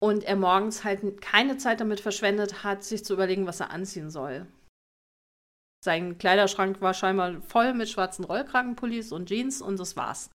und 0.00 0.22
er 0.22 0.36
morgens 0.36 0.84
halt 0.84 1.20
keine 1.20 1.58
Zeit 1.58 1.80
damit 1.80 1.98
verschwendet 1.98 2.62
hat, 2.62 2.84
sich 2.84 3.04
zu 3.04 3.14
überlegen, 3.14 3.46
was 3.46 3.58
er 3.58 3.72
anziehen 3.72 4.10
soll. 4.10 4.46
Sein 5.82 6.18
Kleiderschrank 6.18 6.80
war 6.80 6.94
scheinbar 6.94 7.40
voll 7.42 7.72
mit 7.72 7.88
schwarzen 7.88 8.24
Rollkragenpullis 8.24 9.12
und 9.12 9.28
Jeans 9.28 9.62
und 9.62 9.80
das 9.80 9.96
war's. 9.96 10.30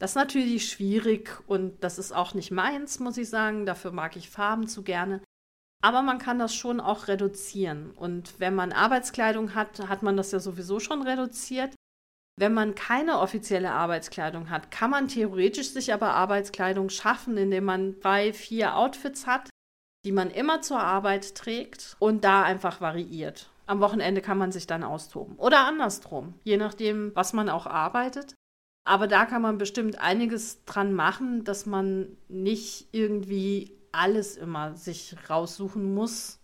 Das 0.00 0.12
ist 0.12 0.16
natürlich 0.16 0.70
schwierig 0.70 1.42
und 1.46 1.82
das 1.84 1.98
ist 1.98 2.12
auch 2.12 2.32
nicht 2.32 2.50
meins, 2.50 3.00
muss 3.00 3.18
ich 3.18 3.28
sagen. 3.28 3.66
Dafür 3.66 3.92
mag 3.92 4.16
ich 4.16 4.30
Farben 4.30 4.66
zu 4.66 4.82
gerne. 4.82 5.20
Aber 5.82 6.02
man 6.02 6.18
kann 6.18 6.38
das 6.38 6.54
schon 6.54 6.80
auch 6.80 7.08
reduzieren. 7.08 7.90
Und 7.90 8.38
wenn 8.38 8.54
man 8.54 8.72
Arbeitskleidung 8.72 9.54
hat, 9.54 9.88
hat 9.88 10.02
man 10.02 10.16
das 10.16 10.30
ja 10.32 10.38
sowieso 10.38 10.78
schon 10.78 11.02
reduziert. 11.02 11.74
Wenn 12.38 12.54
man 12.54 12.74
keine 12.74 13.18
offizielle 13.18 13.72
Arbeitskleidung 13.72 14.48
hat, 14.48 14.70
kann 14.70 14.90
man 14.90 15.08
theoretisch 15.08 15.70
sich 15.70 15.92
aber 15.92 16.14
Arbeitskleidung 16.14 16.88
schaffen, 16.88 17.36
indem 17.36 17.64
man 17.64 18.00
drei, 18.00 18.32
vier 18.32 18.76
Outfits 18.76 19.26
hat, 19.26 19.50
die 20.06 20.12
man 20.12 20.30
immer 20.30 20.62
zur 20.62 20.80
Arbeit 20.80 21.34
trägt 21.34 21.96
und 21.98 22.24
da 22.24 22.42
einfach 22.42 22.80
variiert. 22.80 23.50
Am 23.70 23.78
Wochenende 23.78 24.20
kann 24.20 24.36
man 24.36 24.50
sich 24.50 24.66
dann 24.66 24.82
austoben. 24.82 25.36
Oder 25.36 25.64
andersrum, 25.64 26.34
je 26.42 26.56
nachdem, 26.56 27.14
was 27.14 27.32
man 27.32 27.48
auch 27.48 27.68
arbeitet. 27.68 28.34
Aber 28.84 29.06
da 29.06 29.26
kann 29.26 29.42
man 29.42 29.58
bestimmt 29.58 30.00
einiges 30.00 30.64
dran 30.64 30.92
machen, 30.92 31.44
dass 31.44 31.66
man 31.66 32.16
nicht 32.26 32.88
irgendwie 32.90 33.78
alles 33.92 34.36
immer 34.36 34.74
sich 34.74 35.14
raussuchen 35.30 35.94
muss. 35.94 36.40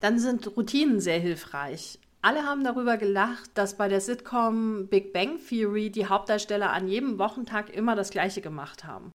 Dann 0.00 0.18
sind 0.18 0.56
Routinen 0.56 0.98
sehr 0.98 1.20
hilfreich. 1.20 2.00
Alle 2.22 2.42
haben 2.42 2.64
darüber 2.64 2.96
gelacht, 2.96 3.50
dass 3.54 3.76
bei 3.76 3.86
der 3.86 4.00
Sitcom 4.00 4.88
Big 4.88 5.12
Bang 5.12 5.38
Theory 5.48 5.90
die 5.90 6.08
Hauptdarsteller 6.08 6.72
an 6.72 6.88
jedem 6.88 7.20
Wochentag 7.20 7.70
immer 7.70 7.94
das 7.94 8.10
Gleiche 8.10 8.40
gemacht 8.40 8.82
haben. 8.82 9.12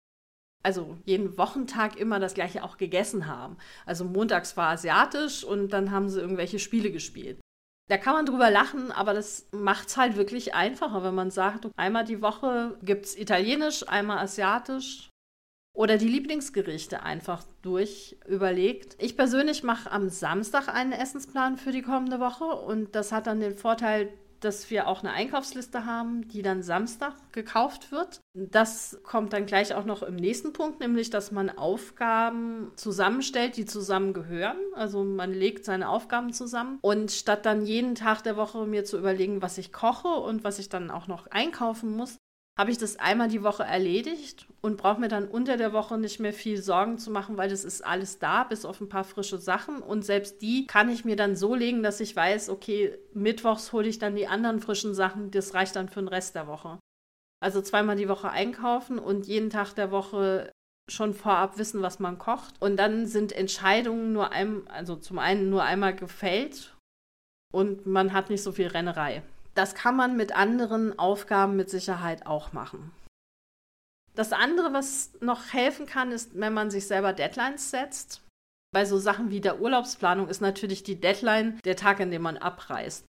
Also 0.62 0.96
jeden 1.04 1.36
Wochentag 1.38 1.96
immer 1.96 2.20
das 2.20 2.34
Gleiche 2.34 2.62
auch 2.62 2.76
gegessen 2.76 3.26
haben. 3.26 3.56
Also 3.84 4.04
montags 4.04 4.56
war 4.56 4.70
asiatisch 4.70 5.44
und 5.44 5.72
dann 5.72 5.90
haben 5.90 6.08
sie 6.08 6.20
irgendwelche 6.20 6.58
Spiele 6.58 6.92
gespielt. 6.92 7.40
Da 7.88 7.98
kann 7.98 8.14
man 8.14 8.26
drüber 8.26 8.50
lachen, 8.50 8.92
aber 8.92 9.12
das 9.12 9.48
macht 9.50 9.88
es 9.88 9.96
halt 9.96 10.16
wirklich 10.16 10.54
einfacher, 10.54 11.02
wenn 11.02 11.14
man 11.14 11.30
sagt, 11.30 11.68
einmal 11.76 12.04
die 12.04 12.22
Woche 12.22 12.78
gibt 12.82 13.06
es 13.06 13.18
Italienisch, 13.18 13.86
einmal 13.88 14.18
Asiatisch 14.18 15.10
oder 15.74 15.98
die 15.98 16.08
Lieblingsgerichte 16.08 17.02
einfach 17.02 17.44
durch 17.62 18.16
überlegt. 18.26 18.96
Ich 19.02 19.16
persönlich 19.16 19.62
mache 19.62 19.90
am 19.90 20.08
Samstag 20.10 20.68
einen 20.68 20.92
Essensplan 20.92 21.56
für 21.56 21.72
die 21.72 21.82
kommende 21.82 22.20
Woche 22.20 22.44
und 22.44 22.94
das 22.94 23.10
hat 23.10 23.26
dann 23.26 23.40
den 23.40 23.56
Vorteil, 23.56 24.12
dass 24.44 24.70
wir 24.70 24.88
auch 24.88 25.00
eine 25.00 25.12
Einkaufsliste 25.12 25.86
haben, 25.86 26.28
die 26.28 26.42
dann 26.42 26.62
Samstag 26.62 27.14
gekauft 27.32 27.92
wird. 27.92 28.20
Das 28.34 29.00
kommt 29.02 29.32
dann 29.32 29.46
gleich 29.46 29.74
auch 29.74 29.84
noch 29.84 30.02
im 30.02 30.16
nächsten 30.16 30.52
Punkt, 30.52 30.80
nämlich 30.80 31.10
dass 31.10 31.32
man 31.32 31.50
Aufgaben 31.50 32.72
zusammenstellt, 32.76 33.56
die 33.56 33.64
zusammengehören. 33.64 34.58
Also 34.74 35.04
man 35.04 35.32
legt 35.32 35.64
seine 35.64 35.88
Aufgaben 35.88 36.32
zusammen 36.32 36.78
und 36.82 37.12
statt 37.12 37.46
dann 37.46 37.64
jeden 37.64 37.94
Tag 37.94 38.22
der 38.22 38.36
Woche 38.36 38.66
mir 38.66 38.84
zu 38.84 38.98
überlegen, 38.98 39.42
was 39.42 39.58
ich 39.58 39.72
koche 39.72 40.08
und 40.08 40.44
was 40.44 40.58
ich 40.58 40.68
dann 40.68 40.90
auch 40.90 41.06
noch 41.06 41.26
einkaufen 41.28 41.96
muss, 41.96 42.18
habe 42.58 42.70
ich 42.70 42.78
das 42.78 42.98
einmal 42.98 43.28
die 43.28 43.42
Woche 43.42 43.62
erledigt 43.62 44.46
und 44.60 44.76
brauche 44.76 45.00
mir 45.00 45.08
dann 45.08 45.26
unter 45.26 45.56
der 45.56 45.72
Woche 45.72 45.96
nicht 45.96 46.20
mehr 46.20 46.34
viel 46.34 46.60
Sorgen 46.60 46.98
zu 46.98 47.10
machen, 47.10 47.36
weil 47.36 47.48
das 47.48 47.64
ist 47.64 47.84
alles 47.84 48.18
da, 48.18 48.44
bis 48.44 48.64
auf 48.64 48.80
ein 48.80 48.90
paar 48.90 49.04
frische 49.04 49.38
Sachen. 49.38 49.82
Und 49.82 50.04
selbst 50.04 50.42
die 50.42 50.66
kann 50.66 50.90
ich 50.90 51.04
mir 51.04 51.16
dann 51.16 51.34
so 51.34 51.54
legen, 51.54 51.82
dass 51.82 52.00
ich 52.00 52.14
weiß, 52.14 52.50
okay, 52.50 52.98
mittwochs 53.14 53.72
hole 53.72 53.88
ich 53.88 53.98
dann 53.98 54.16
die 54.16 54.28
anderen 54.28 54.60
frischen 54.60 54.94
Sachen, 54.94 55.30
das 55.30 55.54
reicht 55.54 55.76
dann 55.76 55.88
für 55.88 56.00
den 56.00 56.08
Rest 56.08 56.34
der 56.34 56.46
Woche. 56.46 56.78
Also 57.40 57.62
zweimal 57.62 57.96
die 57.96 58.08
Woche 58.08 58.30
einkaufen 58.30 58.98
und 58.98 59.26
jeden 59.26 59.50
Tag 59.50 59.72
der 59.72 59.90
Woche 59.90 60.52
schon 60.90 61.14
vorab 61.14 61.58
wissen, 61.58 61.80
was 61.80 62.00
man 62.00 62.18
kocht. 62.18 62.54
Und 62.60 62.76
dann 62.76 63.06
sind 63.06 63.32
Entscheidungen 63.32 64.12
nur 64.12 64.30
ein, 64.30 64.68
also 64.68 64.96
zum 64.96 65.18
einen 65.18 65.48
nur 65.48 65.62
einmal 65.64 65.96
gefällt 65.96 66.76
und 67.52 67.86
man 67.86 68.12
hat 68.12 68.30
nicht 68.30 68.42
so 68.42 68.52
viel 68.52 68.66
Rennerei. 68.66 69.22
Das 69.54 69.74
kann 69.74 69.96
man 69.96 70.16
mit 70.16 70.34
anderen 70.34 70.98
Aufgaben 70.98 71.56
mit 71.56 71.70
Sicherheit 71.70 72.26
auch 72.26 72.52
machen. 72.52 72.92
Das 74.14 74.32
andere, 74.32 74.72
was 74.72 75.12
noch 75.20 75.52
helfen 75.52 75.86
kann, 75.86 76.12
ist, 76.12 76.38
wenn 76.38 76.52
man 76.52 76.70
sich 76.70 76.86
selber 76.86 77.12
Deadlines 77.12 77.70
setzt. 77.70 78.22
Bei 78.72 78.84
so 78.84 78.98
Sachen 78.98 79.30
wie 79.30 79.40
der 79.40 79.60
Urlaubsplanung 79.60 80.28
ist 80.28 80.40
natürlich 80.40 80.82
die 80.82 81.00
Deadline 81.00 81.58
der 81.64 81.76
Tag, 81.76 82.00
an 82.00 82.10
dem 82.10 82.22
man 82.22 82.38
abreist. 82.38 83.04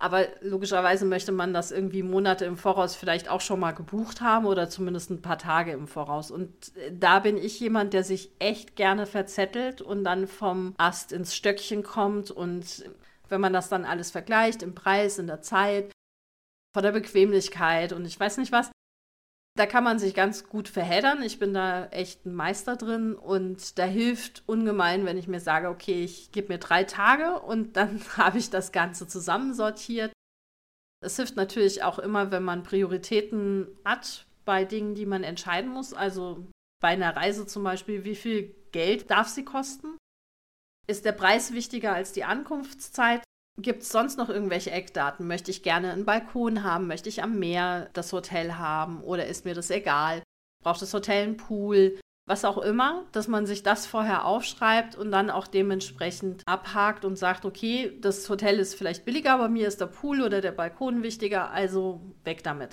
Aber 0.00 0.26
logischerweise 0.40 1.04
möchte 1.04 1.30
man 1.30 1.54
das 1.54 1.70
irgendwie 1.70 2.02
Monate 2.02 2.44
im 2.44 2.56
Voraus 2.56 2.96
vielleicht 2.96 3.28
auch 3.28 3.40
schon 3.40 3.60
mal 3.60 3.72
gebucht 3.72 4.20
haben 4.20 4.44
oder 4.44 4.68
zumindest 4.68 5.10
ein 5.10 5.22
paar 5.22 5.38
Tage 5.38 5.70
im 5.70 5.86
Voraus. 5.86 6.32
Und 6.32 6.76
äh, 6.76 6.92
da 6.92 7.20
bin 7.20 7.36
ich 7.36 7.60
jemand, 7.60 7.92
der 7.92 8.02
sich 8.02 8.32
echt 8.40 8.74
gerne 8.74 9.06
verzettelt 9.06 9.80
und 9.80 10.02
dann 10.02 10.26
vom 10.26 10.74
Ast 10.78 11.12
ins 11.12 11.34
Stöckchen 11.34 11.84
kommt 11.84 12.32
und 12.32 12.84
wenn 13.28 13.40
man 13.40 13.52
das 13.52 13.68
dann 13.68 13.84
alles 13.84 14.10
vergleicht, 14.10 14.62
im 14.62 14.74
Preis, 14.74 15.18
in 15.18 15.26
der 15.26 15.42
Zeit, 15.42 15.92
von 16.74 16.82
der 16.82 16.92
Bequemlichkeit 16.92 17.92
und 17.92 18.04
ich 18.04 18.18
weiß 18.18 18.38
nicht 18.38 18.52
was, 18.52 18.70
da 19.56 19.66
kann 19.66 19.84
man 19.84 20.00
sich 20.00 20.14
ganz 20.14 20.48
gut 20.48 20.68
verheddern. 20.68 21.22
Ich 21.22 21.38
bin 21.38 21.54
da 21.54 21.86
echt 21.86 22.26
ein 22.26 22.34
Meister 22.34 22.76
drin 22.76 23.14
und 23.14 23.78
da 23.78 23.84
hilft 23.84 24.42
ungemein, 24.46 25.06
wenn 25.06 25.16
ich 25.16 25.28
mir 25.28 25.38
sage, 25.38 25.68
okay, 25.68 26.02
ich 26.02 26.32
gebe 26.32 26.52
mir 26.52 26.58
drei 26.58 26.82
Tage 26.84 27.40
und 27.40 27.76
dann 27.76 28.00
habe 28.16 28.38
ich 28.38 28.50
das 28.50 28.72
Ganze 28.72 29.06
zusammensortiert. 29.06 30.12
Es 31.00 31.16
hilft 31.16 31.36
natürlich 31.36 31.82
auch 31.82 31.98
immer, 31.98 32.32
wenn 32.32 32.42
man 32.42 32.64
Prioritäten 32.64 33.68
hat 33.84 34.26
bei 34.44 34.64
Dingen, 34.64 34.94
die 34.94 35.06
man 35.06 35.22
entscheiden 35.22 35.70
muss. 35.70 35.94
Also 35.94 36.46
bei 36.80 36.88
einer 36.88 37.14
Reise 37.14 37.46
zum 37.46 37.62
Beispiel, 37.62 38.04
wie 38.04 38.16
viel 38.16 38.54
Geld 38.72 39.10
darf 39.10 39.28
sie 39.28 39.44
kosten? 39.44 39.96
Ist 40.86 41.04
der 41.06 41.12
Preis 41.12 41.52
wichtiger 41.52 41.94
als 41.94 42.12
die 42.12 42.24
Ankunftszeit? 42.24 43.22
Gibt 43.58 43.82
es 43.82 43.88
sonst 43.88 44.18
noch 44.18 44.28
irgendwelche 44.28 44.70
Eckdaten? 44.70 45.26
Möchte 45.26 45.50
ich 45.50 45.62
gerne 45.62 45.92
einen 45.92 46.04
Balkon 46.04 46.62
haben? 46.62 46.88
Möchte 46.88 47.08
ich 47.08 47.22
am 47.22 47.38
Meer 47.38 47.88
das 47.94 48.12
Hotel 48.12 48.54
haben? 48.56 49.02
Oder 49.02 49.26
ist 49.26 49.44
mir 49.44 49.54
das 49.54 49.70
egal? 49.70 50.22
Braucht 50.62 50.82
das 50.82 50.92
Hotel 50.92 51.22
einen 51.22 51.36
Pool? 51.36 51.98
Was 52.26 52.44
auch 52.44 52.58
immer, 52.58 53.04
dass 53.12 53.28
man 53.28 53.46
sich 53.46 53.62
das 53.62 53.86
vorher 53.86 54.24
aufschreibt 54.24 54.96
und 54.96 55.10
dann 55.10 55.30
auch 55.30 55.46
dementsprechend 55.46 56.42
abhakt 56.46 57.04
und 57.04 57.16
sagt, 57.16 57.44
okay, 57.44 57.98
das 58.00 58.28
Hotel 58.28 58.58
ist 58.58 58.74
vielleicht 58.74 59.04
billiger, 59.04 59.32
aber 59.32 59.48
mir 59.48 59.68
ist 59.68 59.80
der 59.80 59.86
Pool 59.86 60.22
oder 60.22 60.40
der 60.40 60.52
Balkon 60.52 61.02
wichtiger, 61.02 61.50
also 61.50 62.00
weg 62.24 62.42
damit. 62.42 62.72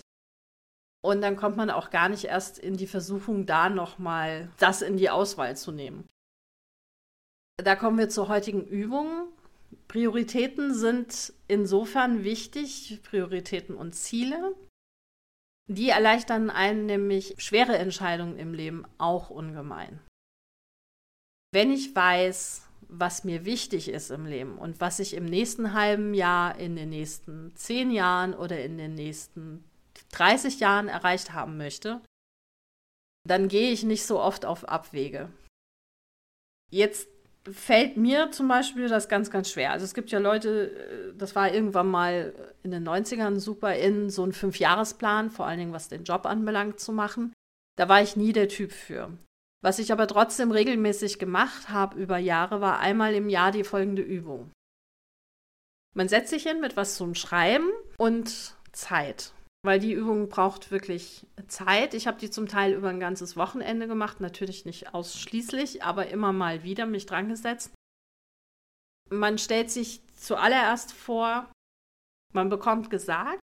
Und 1.03 1.21
dann 1.21 1.35
kommt 1.35 1.57
man 1.57 1.69
auch 1.69 1.89
gar 1.89 2.07
nicht 2.07 2.25
erst 2.25 2.59
in 2.59 2.77
die 2.77 2.87
Versuchung, 2.87 3.45
da 3.45 3.69
nochmal 3.69 4.51
das 4.57 4.81
in 4.81 4.95
die 4.95 5.09
Auswahl 5.09 5.57
zu 5.57 5.71
nehmen. 5.71 6.07
Da 7.63 7.75
kommen 7.75 7.97
wir 7.97 8.09
zur 8.09 8.27
heutigen 8.27 8.65
Übung. 8.65 9.27
Prioritäten 9.87 10.73
sind 10.73 11.33
insofern 11.47 12.23
wichtig, 12.23 12.99
Prioritäten 13.03 13.75
und 13.75 13.93
Ziele. 13.93 14.55
Die 15.67 15.89
erleichtern 15.89 16.49
einen 16.49 16.85
nämlich 16.85 17.35
schwere 17.37 17.77
Entscheidungen 17.77 18.37
im 18.37 18.53
Leben 18.53 18.85
auch 18.97 19.29
ungemein. 19.29 19.99
Wenn 21.53 21.71
ich 21.71 21.95
weiß, 21.95 22.65
was 22.87 23.23
mir 23.23 23.45
wichtig 23.45 23.89
ist 23.89 24.11
im 24.11 24.25
Leben 24.25 24.57
und 24.57 24.81
was 24.81 24.99
ich 24.99 25.13
im 25.13 25.25
nächsten 25.25 25.73
halben 25.73 26.13
Jahr, 26.13 26.57
in 26.57 26.75
den 26.75 26.89
nächsten 26.89 27.55
zehn 27.55 27.91
Jahren 27.91 28.33
oder 28.33 28.61
in 28.63 28.77
den 28.77 28.95
nächsten 28.95 29.63
30 30.11 30.59
Jahren 30.59 30.87
erreicht 30.87 31.33
haben 31.33 31.57
möchte, 31.57 32.01
dann 33.27 33.47
gehe 33.47 33.71
ich 33.71 33.83
nicht 33.83 34.05
so 34.05 34.19
oft 34.19 34.45
auf 34.45 34.67
Abwege. 34.67 35.29
Jetzt 36.71 37.07
fällt 37.50 37.98
mir 37.98 38.31
zum 38.31 38.48
Beispiel 38.48 38.88
das 38.88 39.10
ganz, 39.10 39.31
ganz 39.31 39.50
schwer. 39.50 39.71
Also 39.71 39.86
es 39.86 39.93
gibt 39.93 40.12
ja 40.12 40.19
Leute, 40.19 40.71
äh, 40.71 41.17
das 41.17 41.36
war 41.36 41.53
irgendwann 41.53 41.88
mal 41.88 42.33
in 42.63 42.71
den 42.71 42.88
90ern 42.88 43.39
super 43.39 43.75
in, 43.75 44.10
so 44.10 44.24
einen 44.24 44.33
Fünfjahresplan, 44.33 45.31
vor 45.31 45.48
allen 45.48 45.60
Dingen 45.60 45.74
was 45.74 45.89
den 45.89 46.03
Job 46.03 46.25
anbelangt, 46.25 46.79
zu 46.79 46.91
machen. 46.91 47.33
Da 47.77 47.89
war 47.89 48.01
ich 48.01 48.15
nie 48.15 48.33
der 48.33 48.48
Typ 48.48 48.71
für. 48.71 49.12
Was 49.63 49.79
ich 49.79 49.91
aber 49.91 50.07
trotzdem 50.07 50.51
regelmäßig 50.51 51.19
gemacht 51.19 51.69
habe 51.69 52.00
über 52.00 52.17
Jahre, 52.17 52.62
war 52.62 52.79
einmal 52.79 53.13
im 53.13 53.29
Jahr 53.29 53.51
die 53.51 53.63
folgende 53.63 54.01
Übung. 54.01 54.51
Man 55.93 56.07
setzt 56.07 56.29
sich 56.29 56.43
hin 56.43 56.62
mit 56.62 56.77
was 56.77 56.95
zum 56.95 57.15
Schreiben 57.15 57.69
und 57.98 58.55
Zeit 58.71 59.33
weil 59.63 59.79
die 59.79 59.93
Übung 59.93 60.29
braucht 60.29 60.71
wirklich 60.71 61.25
Zeit. 61.47 61.93
Ich 61.93 62.07
habe 62.07 62.19
die 62.19 62.31
zum 62.31 62.47
Teil 62.47 62.73
über 62.73 62.89
ein 62.89 62.99
ganzes 62.99 63.37
Wochenende 63.37 63.87
gemacht, 63.87 64.19
natürlich 64.19 64.65
nicht 64.65 64.93
ausschließlich, 64.93 65.83
aber 65.83 66.07
immer 66.07 66.33
mal 66.33 66.63
wieder 66.63 66.85
mich 66.85 67.05
dran 67.05 67.29
gesetzt. 67.29 67.73
Man 69.09 69.37
stellt 69.37 69.69
sich 69.69 70.01
zuallererst 70.15 70.93
vor, 70.93 71.51
man 72.33 72.49
bekommt 72.49 72.89
gesagt, 72.89 73.39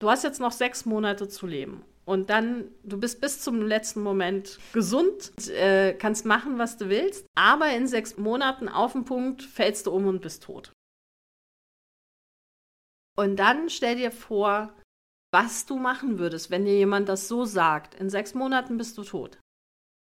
du 0.00 0.10
hast 0.10 0.24
jetzt 0.24 0.40
noch 0.40 0.52
sechs 0.52 0.84
Monate 0.84 1.28
zu 1.28 1.46
leben. 1.46 1.84
Und 2.04 2.30
dann, 2.30 2.74
du 2.84 2.98
bist 2.98 3.20
bis 3.20 3.42
zum 3.42 3.60
letzten 3.60 4.00
Moment 4.00 4.58
gesund, 4.72 5.46
äh, 5.48 5.92
kannst 5.92 6.24
machen, 6.24 6.58
was 6.58 6.78
du 6.78 6.88
willst, 6.88 7.26
aber 7.34 7.70
in 7.76 7.86
sechs 7.86 8.16
Monaten 8.16 8.68
auf 8.70 8.92
den 8.92 9.04
Punkt 9.04 9.42
fällst 9.42 9.86
du 9.86 9.92
um 9.92 10.06
und 10.06 10.22
bist 10.22 10.42
tot. 10.44 10.72
Und 13.18 13.36
dann 13.36 13.68
stell 13.68 13.96
dir 13.96 14.10
vor, 14.10 14.72
was 15.30 15.66
du 15.66 15.78
machen 15.78 16.18
würdest, 16.18 16.50
wenn 16.50 16.64
dir 16.64 16.76
jemand 16.76 17.08
das 17.08 17.28
so 17.28 17.44
sagt. 17.44 17.94
In 17.94 18.10
sechs 18.10 18.34
Monaten 18.34 18.78
bist 18.78 18.96
du 18.96 19.04
tot. 19.04 19.38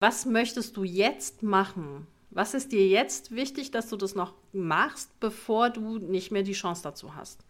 Was 0.00 0.26
möchtest 0.26 0.76
du 0.76 0.84
jetzt 0.84 1.42
machen? 1.42 2.06
Was 2.30 2.54
ist 2.54 2.72
dir 2.72 2.86
jetzt 2.86 3.34
wichtig, 3.34 3.70
dass 3.70 3.88
du 3.88 3.96
das 3.96 4.14
noch 4.14 4.34
machst, 4.52 5.18
bevor 5.20 5.70
du 5.70 5.98
nicht 5.98 6.30
mehr 6.30 6.42
die 6.42 6.52
Chance 6.52 6.82
dazu 6.82 7.14
hast? 7.14 7.44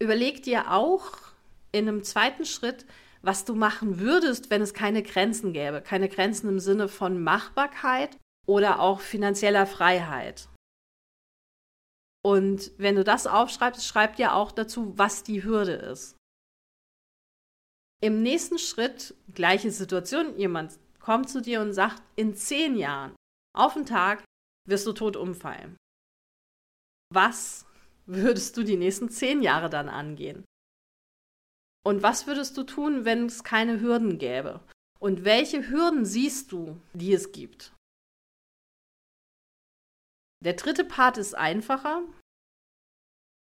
Überleg 0.00 0.42
dir 0.42 0.72
auch 0.72 1.12
in 1.72 1.86
einem 1.88 2.02
zweiten 2.02 2.44
Schritt, 2.44 2.84
was 3.22 3.44
du 3.44 3.54
machen 3.54 4.00
würdest, 4.00 4.50
wenn 4.50 4.62
es 4.62 4.74
keine 4.74 5.02
Grenzen 5.02 5.52
gäbe. 5.52 5.82
Keine 5.82 6.08
Grenzen 6.08 6.48
im 6.48 6.58
Sinne 6.58 6.88
von 6.88 7.22
Machbarkeit 7.22 8.16
oder 8.46 8.80
auch 8.80 9.00
finanzieller 9.00 9.66
Freiheit. 9.66 10.48
Und 12.22 12.72
wenn 12.76 12.96
du 12.96 13.04
das 13.04 13.26
aufschreibst, 13.26 13.86
schreib 13.86 14.16
dir 14.16 14.34
auch 14.34 14.52
dazu, 14.52 14.98
was 14.98 15.22
die 15.22 15.44
Hürde 15.44 15.72
ist. 15.72 16.16
Im 18.02 18.22
nächsten 18.22 18.58
Schritt, 18.58 19.14
gleiche 19.34 19.70
Situation, 19.70 20.38
jemand 20.38 20.78
kommt 21.00 21.28
zu 21.28 21.42
dir 21.42 21.60
und 21.60 21.74
sagt, 21.74 22.02
in 22.16 22.34
zehn 22.34 22.76
Jahren, 22.76 23.14
auf 23.54 23.74
den 23.74 23.84
Tag, 23.84 24.24
wirst 24.66 24.86
du 24.86 24.92
tot 24.92 25.16
umfallen. 25.16 25.76
Was 27.12 27.66
würdest 28.06 28.56
du 28.56 28.62
die 28.62 28.76
nächsten 28.76 29.10
zehn 29.10 29.42
Jahre 29.42 29.68
dann 29.68 29.88
angehen? 29.88 30.44
Und 31.84 32.02
was 32.02 32.26
würdest 32.26 32.56
du 32.56 32.62
tun, 32.62 33.04
wenn 33.04 33.26
es 33.26 33.44
keine 33.44 33.80
Hürden 33.80 34.18
gäbe? 34.18 34.60
Und 34.98 35.24
welche 35.24 35.68
Hürden 35.68 36.04
siehst 36.04 36.52
du, 36.52 36.80
die 36.92 37.12
es 37.12 37.32
gibt? 37.32 37.74
Der 40.42 40.54
dritte 40.54 40.84
Part 40.84 41.18
ist 41.18 41.34
einfacher. 41.34 42.02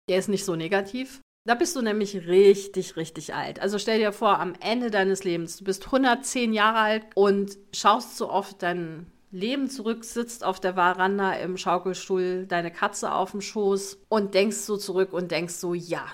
Der 0.08 0.18
ist 0.18 0.28
nicht 0.28 0.44
so 0.44 0.56
negativ. 0.56 1.20
Da 1.46 1.54
bist 1.54 1.76
du 1.76 1.82
nämlich 1.82 2.26
richtig, 2.26 2.96
richtig 2.96 3.34
alt. 3.34 3.60
Also 3.60 3.78
stell 3.78 3.98
dir 3.98 4.12
vor, 4.12 4.40
am 4.40 4.54
Ende 4.60 4.90
deines 4.90 5.24
Lebens, 5.24 5.58
du 5.58 5.64
bist 5.64 5.84
110 5.86 6.54
Jahre 6.54 6.78
alt 6.78 7.06
und 7.14 7.58
schaust 7.74 8.16
so 8.16 8.30
oft 8.30 8.62
dein 8.62 9.12
Leben 9.30 9.68
zurück, 9.68 10.04
sitzt 10.04 10.42
auf 10.42 10.58
der 10.58 10.74
Veranda 10.74 11.34
im 11.34 11.58
Schaukelstuhl, 11.58 12.46
deine 12.46 12.70
Katze 12.70 13.12
auf 13.12 13.32
dem 13.32 13.42
Schoß 13.42 13.98
und 14.08 14.32
denkst 14.32 14.56
so 14.56 14.78
zurück 14.78 15.12
und 15.12 15.30
denkst 15.32 15.54
so, 15.54 15.74
ja, 15.74 16.06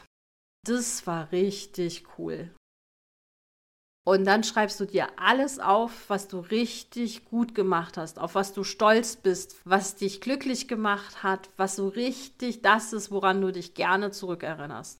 das 0.66 1.06
war 1.06 1.30
richtig 1.30 2.04
cool. 2.18 2.50
Und 4.04 4.24
dann 4.24 4.42
schreibst 4.42 4.80
du 4.80 4.86
dir 4.86 5.06
alles 5.16 5.60
auf, 5.60 6.08
was 6.08 6.26
du 6.26 6.40
richtig 6.40 7.26
gut 7.26 7.54
gemacht 7.54 7.96
hast, 7.96 8.18
auf 8.18 8.34
was 8.34 8.52
du 8.52 8.64
stolz 8.64 9.14
bist, 9.14 9.60
was 9.64 9.94
dich 9.94 10.20
glücklich 10.20 10.66
gemacht 10.66 11.22
hat, 11.22 11.50
was 11.56 11.76
so 11.76 11.86
richtig 11.86 12.62
das 12.62 12.92
ist, 12.92 13.12
woran 13.12 13.40
du 13.40 13.52
dich 13.52 13.74
gerne 13.74 14.10
zurückerinnerst. 14.10 14.99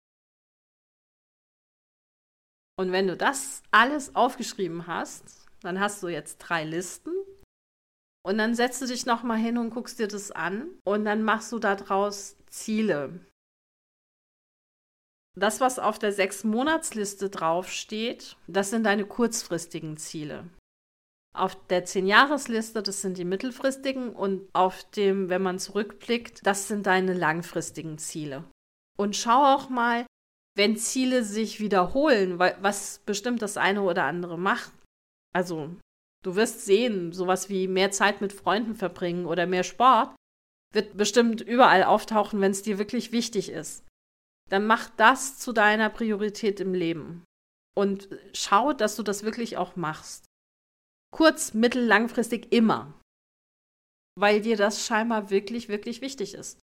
Und 2.81 2.93
wenn 2.93 3.09
du 3.09 3.15
das 3.15 3.63
alles 3.71 4.15
aufgeschrieben 4.17 4.87
hast, 4.87 5.47
dann 5.61 5.81
hast 5.81 6.03
du 6.03 6.09
jetzt 6.09 6.39
drei 6.39 6.65
Listen. 6.65 7.13
Und 8.25 8.39
dann 8.39 8.55
setzt 8.55 8.81
du 8.81 8.87
dich 8.87 9.05
nochmal 9.05 9.37
hin 9.37 9.59
und 9.59 9.69
guckst 9.69 9.99
dir 9.99 10.09
das 10.09 10.31
an. 10.31 10.67
Und 10.87 11.05
dann 11.05 11.23
machst 11.23 11.53
du 11.53 11.59
daraus 11.59 12.39
Ziele. 12.49 13.21
Das, 15.37 15.61
was 15.61 15.79
auf 15.79 15.99
der 15.99 16.15
Sechs-Monats-Liste 16.15 17.29
draufsteht, 17.29 18.39
das 18.47 18.71
sind 18.71 18.85
deine 18.85 19.05
kurzfristigen 19.05 19.99
Ziele. 19.99 20.49
Auf 21.37 21.63
der 21.67 21.85
Zehn-Jahres-Liste, 21.85 22.83
das 22.83 23.03
sind 23.03 23.19
die 23.19 23.27
mittelfristigen. 23.27 24.17
Und 24.17 24.49
auf 24.55 24.91
dem, 24.93 25.29
wenn 25.29 25.43
man 25.43 25.59
zurückblickt, 25.59 26.47
das 26.47 26.67
sind 26.67 26.87
deine 26.87 27.13
langfristigen 27.13 27.99
Ziele. 27.99 28.45
Und 28.99 29.17
schau 29.17 29.55
auch 29.55 29.69
mal, 29.69 30.07
wenn 30.57 30.77
Ziele 30.77 31.23
sich 31.25 31.61
wiederholen, 31.61 32.39
was 32.39 33.01
bestimmt 33.07 33.43
das 33.43 33.57
eine 33.57 33.83
oder 33.83 34.05
andere 34.05 34.39
macht. 34.39 34.73
Also, 35.33 35.75
du 36.23 36.35
wirst 36.35 36.65
sehen, 36.65 37.13
sowas 37.13 37.49
wie 37.49 37.69
mehr 37.69 37.91
Zeit 37.91 38.21
mit 38.21 38.33
Freunden 38.33 38.75
verbringen 38.75 39.27
oder 39.27 39.47
mehr 39.47 39.65
Sport 39.65 40.15
wird 40.73 40.97
bestimmt 40.97 41.41
überall 41.41 41.85
auftauchen, 41.85 42.41
wenn 42.41 42.53
es 42.53 42.63
dir 42.63 42.79
wirklich 42.79 43.13
wichtig 43.13 43.51
ist. 43.51 43.85
Dann 44.49 44.67
mach 44.67 44.91
das 44.91 45.39
zu 45.39 45.53
deiner 45.53 45.91
Priorität 45.91 46.61
im 46.61 46.75
Leben 46.75 47.25
und 47.77 48.09
schau, 48.33 48.73
dass 48.73 48.97
du 48.97 49.03
das 49.03 49.23
wirklich 49.23 49.57
auch 49.57 49.77
machst. 49.77 50.27
Kurz, 51.13 51.55
mittel, 51.55 51.85
langfristig 51.85 52.53
immer. 52.53 53.01
Weil 54.19 54.41
dir 54.41 54.57
das 54.57 54.85
scheinbar 54.85 55.31
wirklich, 55.31 55.69
wirklich 55.69 56.01
wichtig 56.01 56.35
ist. 56.35 56.59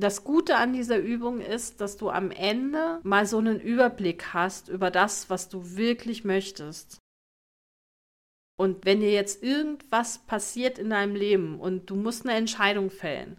Das 0.00 0.24
Gute 0.24 0.56
an 0.56 0.72
dieser 0.72 0.98
Übung 0.98 1.40
ist, 1.40 1.80
dass 1.80 1.98
du 1.98 2.08
am 2.08 2.30
Ende 2.30 3.00
mal 3.02 3.26
so 3.26 3.38
einen 3.38 3.60
Überblick 3.60 4.32
hast 4.32 4.68
über 4.68 4.90
das, 4.90 5.28
was 5.28 5.48
du 5.48 5.76
wirklich 5.76 6.24
möchtest. 6.24 6.98
Und 8.58 8.84
wenn 8.84 9.00
dir 9.00 9.12
jetzt 9.12 9.42
irgendwas 9.42 10.18
passiert 10.18 10.78
in 10.78 10.90
deinem 10.90 11.14
Leben 11.14 11.60
und 11.60 11.90
du 11.90 11.96
musst 11.96 12.24
eine 12.24 12.36
Entscheidung 12.36 12.90
fällen, 12.90 13.38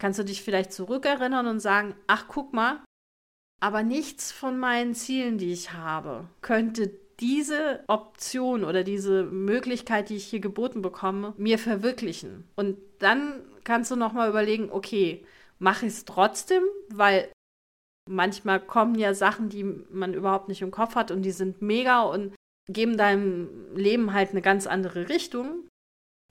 kannst 0.00 0.18
du 0.18 0.24
dich 0.24 0.42
vielleicht 0.42 0.72
zurückerinnern 0.72 1.46
und 1.46 1.60
sagen, 1.60 1.94
ach 2.06 2.26
guck 2.28 2.52
mal, 2.52 2.84
aber 3.60 3.82
nichts 3.82 4.32
von 4.32 4.58
meinen 4.58 4.94
Zielen, 4.94 5.38
die 5.38 5.52
ich 5.52 5.72
habe, 5.72 6.28
könnte 6.42 6.92
diese 7.20 7.82
Option 7.86 8.64
oder 8.64 8.84
diese 8.84 9.24
Möglichkeit, 9.24 10.10
die 10.10 10.16
ich 10.16 10.26
hier 10.26 10.40
geboten 10.40 10.82
bekomme, 10.82 11.34
mir 11.38 11.58
verwirklichen. 11.58 12.44
Und 12.56 12.76
dann 12.98 13.42
kannst 13.64 13.90
du 13.90 13.96
nochmal 13.96 14.28
überlegen, 14.28 14.70
okay, 14.70 15.24
mache 15.58 15.86
ich 15.86 15.92
es 15.92 16.04
trotzdem, 16.04 16.62
weil 16.88 17.30
manchmal 18.08 18.60
kommen 18.60 18.94
ja 18.94 19.14
Sachen, 19.14 19.48
die 19.48 19.64
man 19.64 20.14
überhaupt 20.14 20.48
nicht 20.48 20.62
im 20.62 20.70
Kopf 20.70 20.94
hat 20.94 21.10
und 21.10 21.22
die 21.22 21.32
sind 21.32 21.62
mega 21.62 22.02
und 22.02 22.34
geben 22.68 22.96
deinem 22.96 23.74
Leben 23.74 24.12
halt 24.12 24.30
eine 24.30 24.42
ganz 24.42 24.66
andere 24.66 25.08
Richtung. 25.08 25.68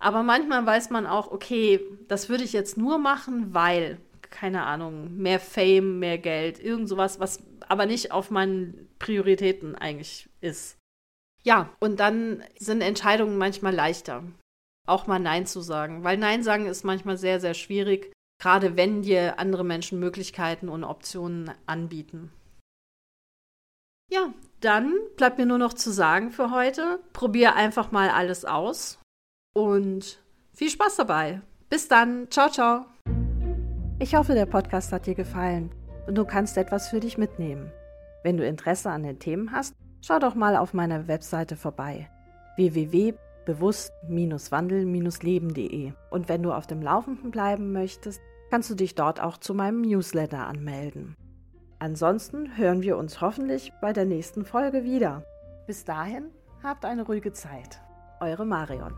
Aber 0.02 0.24
manchmal 0.24 0.66
weiß 0.66 0.90
man 0.90 1.08
auch, 1.08 1.32
okay, 1.32 1.80
das 2.08 2.30
würde 2.30 2.44
ich 2.44 2.54
jetzt 2.54 2.78
nur 2.78 2.98
machen, 2.98 3.54
weil, 3.54 3.98
keine 4.22 4.64
Ahnung, 4.64 5.18
mehr 5.18 5.40
Fame, 5.40 6.00
mehr 6.00 6.18
Geld, 6.18 6.60
irgend 6.60 6.90
sowas, 6.90 7.20
was 7.20 7.42
aber 7.68 7.86
nicht 7.86 8.12
auf 8.12 8.30
meinen 8.30 8.90
Prioritäten 9.00 9.76
eigentlich 9.76 10.30
ist. 10.42 10.78
Ja, 11.44 11.70
und 11.80 12.00
dann 12.00 12.44
sind 12.60 12.82
Entscheidungen 12.82 13.38
manchmal 13.38 13.74
leichter, 13.74 14.24
auch 14.88 15.08
mal 15.08 15.20
Nein 15.20 15.46
zu 15.46 15.62
sagen, 15.62 16.04
weil 16.04 16.18
Nein 16.18 16.44
sagen 16.44 16.66
ist 16.66 16.84
manchmal 16.84 17.18
sehr, 17.18 17.40
sehr 17.40 17.54
schwierig 17.54 18.12
gerade 18.46 18.78
wenn 18.78 19.02
dir 19.02 19.40
andere 19.40 19.64
Menschen 19.64 20.00
Möglichkeiten 20.00 20.70
und 20.70 20.84
Optionen 20.84 21.50
anbieten. 21.66 22.32
Ja, 24.12 24.32
dann 24.62 24.94
bleibt 25.18 25.40
mir 25.40 25.48
nur 25.48 25.58
noch 25.58 25.74
zu 25.74 25.92
sagen 25.92 26.30
für 26.30 26.52
heute, 26.52 27.00
probier 27.12 27.56
einfach 27.56 27.92
mal 27.92 28.12
alles 28.12 28.46
aus 28.46 29.00
und 29.56 30.22
viel 30.54 30.70
Spaß 30.70 30.98
dabei. 30.98 31.42
Bis 31.72 31.88
dann, 31.88 32.30
ciao, 32.30 32.52
ciao. 32.52 32.86
Ich 33.98 34.14
hoffe, 34.14 34.36
der 34.36 34.46
Podcast 34.46 34.92
hat 34.92 35.08
dir 35.08 35.16
gefallen 35.16 35.72
und 36.06 36.16
du 36.16 36.24
kannst 36.24 36.56
etwas 36.56 36.90
für 36.90 37.00
dich 37.00 37.18
mitnehmen. 37.18 37.72
Wenn 38.22 38.38
du 38.38 38.46
Interesse 38.46 38.92
an 38.92 39.02
den 39.02 39.18
Themen 39.18 39.54
hast, 39.54 39.74
schau 40.06 40.20
doch 40.20 40.36
mal 40.36 40.56
auf 40.56 40.72
meiner 40.72 41.08
Webseite 41.08 41.56
vorbei 41.56 42.12
www 42.58 43.16
bewusst-wandel-leben.de. 43.46 45.94
Und 46.10 46.30
wenn 46.30 46.44
du 46.44 46.52
auf 46.52 46.68
dem 46.68 46.82
Laufenden 46.82 47.32
bleiben 47.32 47.72
möchtest, 47.72 48.20
kannst 48.50 48.70
du 48.70 48.76
dich 48.76 48.96
dort 48.96 49.20
auch 49.20 49.38
zu 49.38 49.54
meinem 49.54 49.82
Newsletter 49.82 50.48
anmelden. 50.48 51.16
Ansonsten 51.80 52.58
hören 52.58 52.82
wir 52.82 52.98
uns 52.98 53.22
hoffentlich 53.22 53.72
bei 53.82 53.94
der 53.94 54.06
nächsten 54.06 54.46
Folge 54.46 54.84
wieder. 54.84 55.24
Bis 55.68 55.84
dahin, 55.84 56.32
habt 56.64 56.86
eine 56.86 57.04
ruhige 57.04 57.34
Zeit. 57.34 57.82
Eure 58.20 58.46
Marion. 58.46 58.94